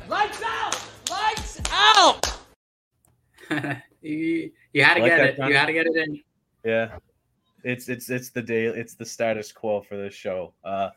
[0.10, 0.82] Lights out!
[1.12, 2.40] Lights out!
[4.02, 5.38] you, you had to like get it.
[5.38, 5.50] Time?
[5.52, 6.22] You had to get it in.
[6.66, 6.98] Yeah.
[7.64, 10.54] It's it's it's the day it's the status quo for this show.
[10.64, 10.90] Uh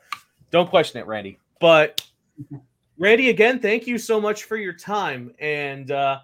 [0.50, 1.38] don't question it, Randy.
[1.60, 2.08] But
[2.98, 5.34] Randy, again, thank you so much for your time.
[5.38, 6.20] And uh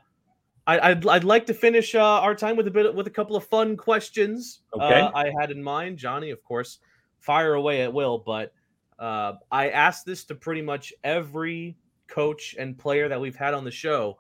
[0.67, 3.37] I, would I'd like to finish uh, our time with a bit with a couple
[3.37, 4.62] of fun questions.
[4.75, 5.01] Okay.
[5.01, 6.79] Uh, I had in mind, Johnny, of course,
[7.21, 8.19] fire away at will.
[8.19, 8.53] But
[8.99, 11.77] uh, I asked this to pretty much every
[12.09, 14.19] coach and player that we've had on the show.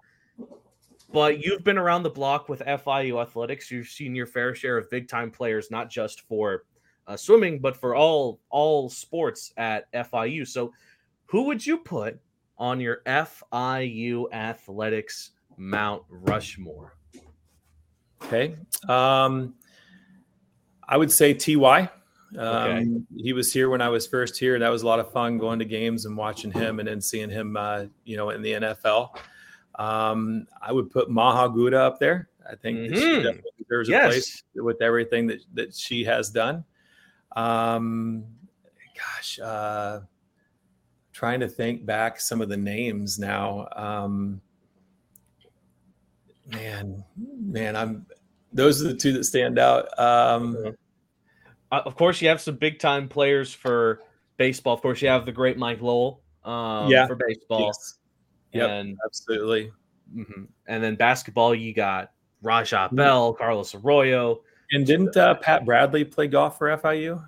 [1.12, 3.70] But you've been around the block with FIU athletics.
[3.70, 6.64] You've seen your fair share of big time players, not just for
[7.06, 10.46] uh, swimming, but for all all sports at FIU.
[10.46, 10.72] So,
[11.26, 12.18] who would you put
[12.58, 16.94] on your FIU athletics Mount Rushmore?
[18.22, 18.56] Okay,
[18.88, 19.54] um,
[20.88, 21.90] I would say Ty.
[22.36, 22.86] Um, okay.
[23.16, 24.58] He was here when I was first here.
[24.58, 27.30] That was a lot of fun going to games and watching him, and then seeing
[27.30, 29.16] him, uh, you know, in the NFL.
[29.76, 32.28] Um, I would put Maha Gouda up there.
[32.48, 33.38] I think mm-hmm.
[33.68, 34.06] there's a yes.
[34.06, 36.64] place with everything that, that she has done.
[37.34, 38.24] Um,
[38.96, 40.00] gosh, uh,
[41.12, 43.68] trying to think back some of the names now.
[43.76, 44.40] Um,
[46.46, 48.06] man, man, I'm
[48.52, 49.86] those are the two that stand out.
[49.98, 50.74] Um,
[51.70, 54.00] uh, of course, you have some big time players for
[54.36, 54.74] baseball.
[54.74, 56.22] Of course, you have the great Mike Lowell.
[56.44, 57.66] Um, yeah, for baseball.
[57.66, 57.98] Yes.
[58.52, 59.72] Yep, and absolutely.
[60.14, 60.44] Mm-hmm.
[60.68, 62.96] And then basketball, you got Raja mm-hmm.
[62.96, 64.42] Bell, Carlos Arroyo.
[64.70, 67.24] And didn't uh, Pat Bradley play golf for FIU?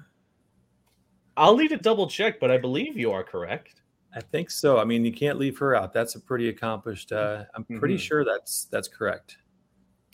[1.36, 3.77] I'll need to double check, but I believe you are correct.
[4.14, 4.78] I think so.
[4.78, 5.92] I mean, you can't leave her out.
[5.92, 7.12] That's a pretty accomplished.
[7.12, 8.00] Uh, I'm pretty mm-hmm.
[8.00, 9.38] sure that's that's correct.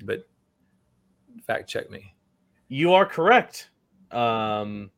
[0.02, 0.26] But
[1.46, 2.14] fact check me.
[2.68, 3.70] You are correct.
[4.10, 4.90] Um,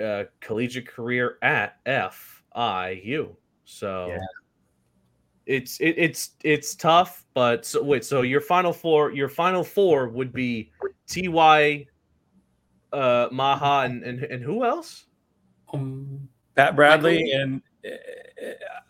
[0.00, 3.36] uh, collegiate career at FIU.
[3.64, 4.18] So yeah.
[5.46, 8.04] it's it, it's it's tough, but so wait.
[8.04, 10.70] So your final four, your final four would be
[11.06, 11.86] Ty,
[12.92, 15.06] uh, Maha, and and, and who else?
[15.72, 16.28] Um,
[16.58, 17.90] Pat Bradley and uh,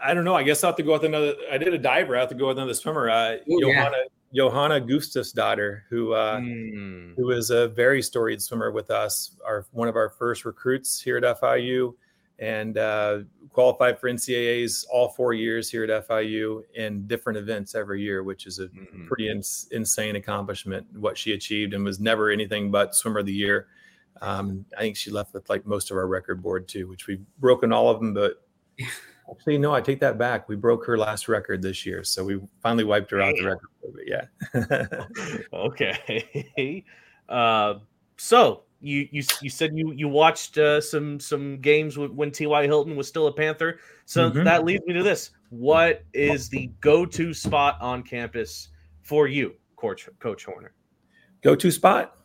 [0.00, 0.34] I don't know.
[0.34, 1.34] I guess I have to go with another.
[1.50, 2.16] I did a diver.
[2.16, 3.10] I have to go with another swimmer.
[3.10, 3.96] Uh, Ooh, Johanna
[4.32, 4.36] yeah.
[4.36, 7.14] Johanna Gustafsdottir, who uh, mm.
[7.16, 9.32] who is a very storied swimmer with us.
[9.46, 11.94] Our one of our first recruits here at FIU,
[12.38, 13.18] and uh,
[13.52, 18.46] qualified for NCAA's all four years here at FIU in different events every year, which
[18.46, 19.06] is a mm-hmm.
[19.06, 20.86] pretty insane accomplishment.
[20.96, 23.66] What she achieved and was never anything but swimmer of the year.
[24.20, 27.24] Um, I think she left with like most of our record board too, which we've
[27.38, 28.14] broken all of them.
[28.14, 28.42] But
[29.30, 30.48] actually, no, I take that back.
[30.48, 33.68] We broke her last record this year, so we finally wiped her out the record.
[33.82, 35.46] But yeah.
[35.52, 36.84] okay.
[37.28, 37.80] Uh,
[38.16, 42.64] so you you you said you you watched uh, some some games when T.Y.
[42.64, 43.80] Hilton was still a Panther.
[44.06, 44.44] So mm-hmm.
[44.44, 48.68] that leads me to this: What is the go-to spot on campus
[49.02, 50.72] for you, Coach Coach Horner?
[51.42, 52.17] Go-to spot?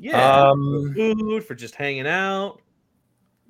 [0.00, 2.62] Yeah, um, food for just hanging out.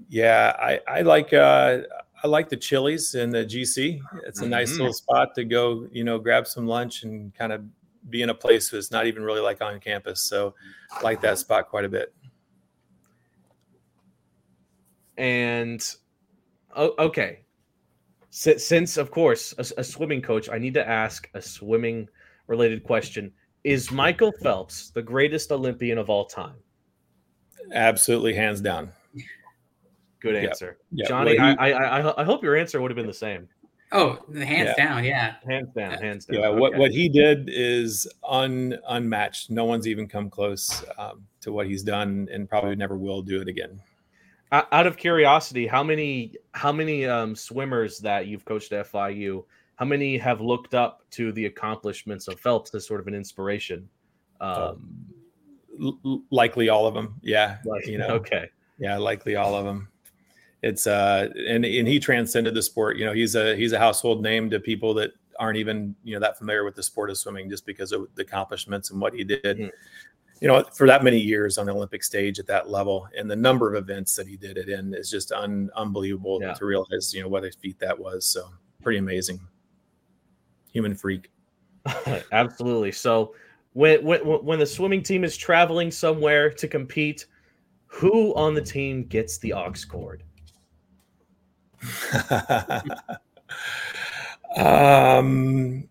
[0.08, 1.82] Yeah, I I like uh
[2.24, 4.00] I like the Chili's in the GC.
[4.26, 4.80] It's a nice mm-hmm.
[4.80, 7.62] little spot to go, you know, grab some lunch and kind of
[8.10, 10.22] be in a place that's not even really like on campus.
[10.22, 10.54] So
[10.92, 12.12] I like that spot quite a bit.
[15.16, 15.86] And
[16.74, 17.40] oh, okay,
[18.30, 22.08] since, since of course a, a swimming coach, I need to ask a swimming
[22.48, 23.32] related question.
[23.64, 26.56] Is Michael Phelps the greatest Olympian of all time?
[27.72, 28.90] Absolutely, hands down.
[30.20, 31.04] Good answer, yep.
[31.04, 31.08] Yep.
[31.08, 31.38] Johnny.
[31.38, 33.48] I, I I hope your answer would have been the same.
[33.92, 34.86] Oh, hands yeah.
[34.86, 35.34] down, yeah.
[35.48, 36.40] Hands down, hands down.
[36.40, 36.60] Yeah, okay.
[36.60, 39.50] what what he did is un unmatched.
[39.50, 43.40] No one's even come close um, to what he's done, and probably never will do
[43.40, 43.80] it again.
[44.52, 49.44] Out of curiosity, how many how many um, swimmers that you've coached at FIU
[49.80, 53.88] how many have looked up to the accomplishments of Phelps as sort of an inspiration?
[54.38, 55.06] Um,
[55.82, 57.18] L- likely all of them.
[57.22, 57.56] Yeah.
[57.86, 58.50] you know, okay.
[58.78, 58.98] Yeah.
[58.98, 59.88] Likely all of them.
[60.62, 62.98] It's, uh, and, and he transcended the sport.
[62.98, 66.20] You know, he's a, he's a household name to people that aren't even, you know,
[66.20, 69.24] that familiar with the sport of swimming just because of the accomplishments and what he
[69.24, 69.42] did.
[69.44, 69.66] Mm-hmm
[70.42, 73.36] you know, for that many years on the Olympic stage at that level, and the
[73.36, 76.54] number of events that he did it in is just un- unbelievable yeah.
[76.54, 78.24] to realize, you know, what a feat that was.
[78.24, 78.48] So
[78.80, 79.38] pretty amazing
[80.72, 81.30] human freak.
[82.32, 82.92] Absolutely.
[82.92, 83.34] So
[83.72, 87.26] when, when when the swimming team is traveling somewhere to compete,
[87.86, 90.22] who on the team gets the aux cord?
[94.56, 95.88] um,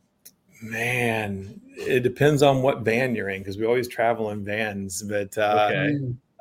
[0.62, 5.02] man, it depends on what van you're in because we always travel in vans.
[5.04, 6.00] But uh, okay,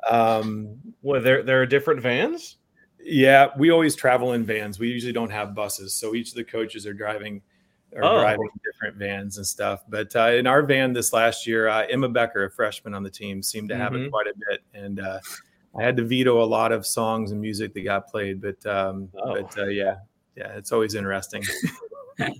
[0.09, 2.57] um, well, there there are different vans.
[3.01, 4.77] Yeah, we always travel in vans.
[4.77, 7.41] We usually don't have buses, so each of the coaches are driving
[7.93, 8.19] or oh.
[8.19, 9.83] driving different vans and stuff.
[9.87, 13.09] But uh, in our van this last year, uh, Emma Becker, a freshman on the
[13.09, 14.05] team, seemed to have mm-hmm.
[14.05, 15.19] it quite a bit, and uh,
[15.77, 18.41] I had to veto a lot of songs and music that got played.
[18.41, 19.41] But um, oh.
[19.41, 19.95] but uh, yeah,
[20.35, 21.43] yeah, it's always interesting.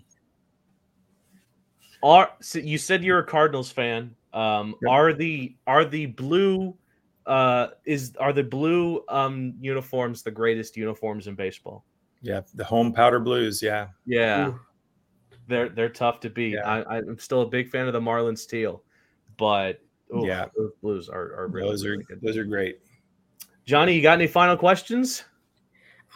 [2.04, 4.16] are so you said you're a Cardinals fan?
[4.34, 4.91] Um, yep.
[4.91, 6.76] Are the are the blue
[7.26, 11.86] uh, is are the blue um, uniforms the greatest uniforms in baseball?
[12.22, 13.62] Yeah, the home powder blues.
[13.64, 14.50] Yeah, yeah.
[14.50, 14.60] Ooh
[15.50, 16.54] they're they're tough to beat.
[16.54, 16.84] Yeah.
[16.89, 18.84] I, am still a big fan of the Marlins teal,
[19.38, 19.82] but
[20.16, 22.22] ooh, yeah, those blues are, are really those are really good.
[22.22, 22.80] those are great.
[23.66, 25.24] Johnny, you got any final questions?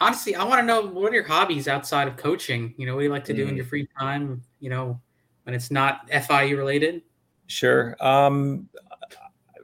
[0.00, 2.74] Honestly, I want to know what are your hobbies outside of coaching?
[2.76, 3.50] You know, what do you like to do mm.
[3.50, 4.42] in your free time?
[4.58, 5.00] You know,
[5.44, 7.02] when it's not FIU related.
[7.46, 7.96] Sure.
[8.00, 8.68] Um,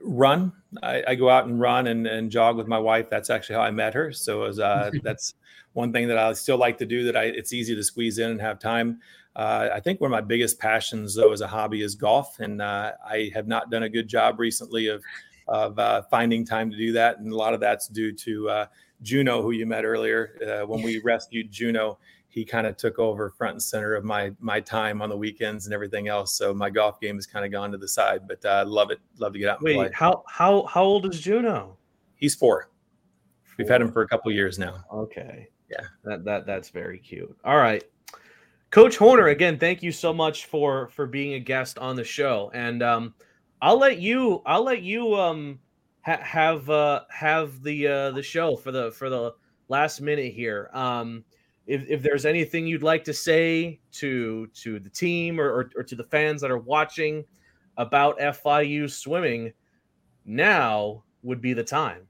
[0.03, 0.53] run.
[0.83, 3.11] I, I, go out and run and, and jog with my wife.
[3.11, 4.13] That's actually how I met her.
[4.13, 5.35] So was, uh, that's
[5.73, 7.05] one thing that I still like to do.
[7.05, 9.01] That I it's easy to squeeze in and have time.
[9.41, 12.61] Uh, I think one of my biggest passions, though, as a hobby, is golf, and
[12.61, 15.03] uh, I have not done a good job recently of
[15.49, 18.67] of uh, finding time to do that, and a lot of that's due to uh,
[19.01, 23.31] Juno, who you met earlier, uh, when we rescued Juno, he kind of took over
[23.31, 26.35] front and center of my my time on the weekends and everything else.
[26.35, 28.91] So my golf game has kind of gone to the side, but I uh, love
[28.91, 29.01] it.
[29.17, 29.91] Love to get out and Wait, play.
[29.95, 31.79] how how how old is Juno?
[32.17, 32.69] He's four.
[33.45, 33.55] four.
[33.57, 34.85] We've had him for a couple years now.
[34.93, 35.49] Okay.
[35.71, 35.87] Yeah.
[36.05, 37.35] That that that's very cute.
[37.43, 37.83] All right.
[38.71, 42.51] Coach Horner, again, thank you so much for for being a guest on the show.
[42.55, 43.15] And um
[43.61, 45.59] I'll let you I'll let you um
[46.03, 49.35] ha- have uh have the uh the show for the for the
[49.69, 50.71] last minute here.
[50.73, 51.25] Um
[51.67, 55.83] if, if there's anything you'd like to say to to the team or, or, or
[55.83, 57.25] to the fans that are watching
[57.77, 59.53] about FIU swimming,
[60.25, 62.07] now would be the time.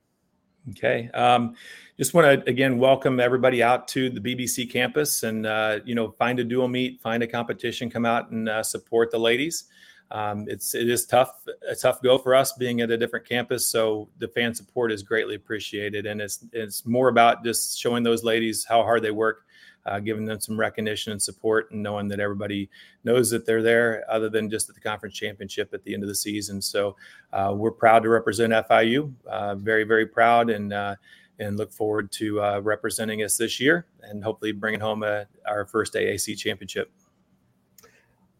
[0.71, 1.09] Okay.
[1.15, 1.55] Um,
[2.01, 6.13] just want to again welcome everybody out to the BBC campus, and uh, you know,
[6.13, 9.65] find a dual meet, find a competition, come out and uh, support the ladies.
[10.11, 13.67] Um, it's it is tough, a tough go for us being at a different campus.
[13.67, 18.25] So the fan support is greatly appreciated, and it's it's more about just showing those
[18.25, 19.45] ladies how hard they work
[19.87, 22.69] uh, giving them some recognition and support, and knowing that everybody
[23.05, 26.09] knows that they're there, other than just at the conference championship at the end of
[26.09, 26.61] the season.
[26.61, 26.97] So
[27.33, 30.97] uh, we're proud to represent FIU, uh, very very proud, and uh,
[31.41, 35.66] and look forward to uh, representing us this year, and hopefully bringing home a, our
[35.66, 36.93] first AAC championship.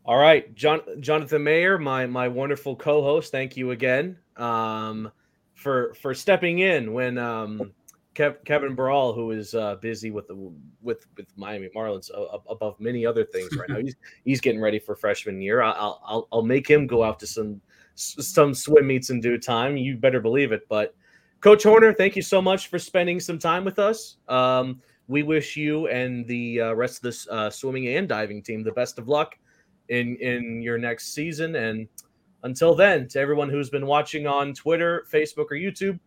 [0.05, 3.33] All right, John, Jonathan Mayer, my my wonderful co-host.
[3.33, 5.11] Thank you again um,
[5.55, 7.73] for for stepping in when um,
[8.15, 12.79] Kev, Kevin Brawl, who is uh, busy with the with with Miami Marlins uh, above
[12.81, 13.79] many other things right now.
[13.79, 15.63] He's he's getting ready for freshman year.
[15.63, 17.61] I'll I'll I'll make him go out to some
[17.95, 19.77] some swim meets in due time.
[19.77, 20.69] You better believe it.
[20.69, 20.95] But
[21.41, 24.17] Coach Horner, thank you so much for spending some time with us.
[24.29, 28.63] Um, we wish you and the uh, rest of this uh, swimming and diving team
[28.63, 29.37] the best of luck
[29.89, 31.57] in in your next season.
[31.57, 31.89] And
[32.43, 35.99] until then, to everyone who's been watching on Twitter, Facebook, or YouTube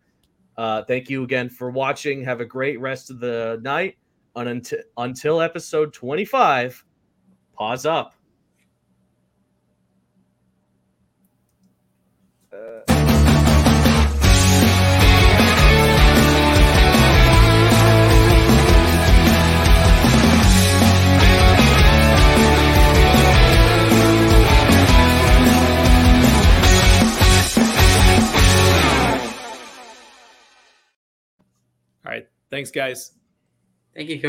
[0.57, 2.23] uh, thank you again for watching.
[2.23, 3.97] Have a great rest of the night.
[4.35, 6.83] And until, until episode 25,
[7.55, 8.15] Paws Up.
[32.53, 33.13] Thanks, guys.
[33.95, 34.15] Thank you,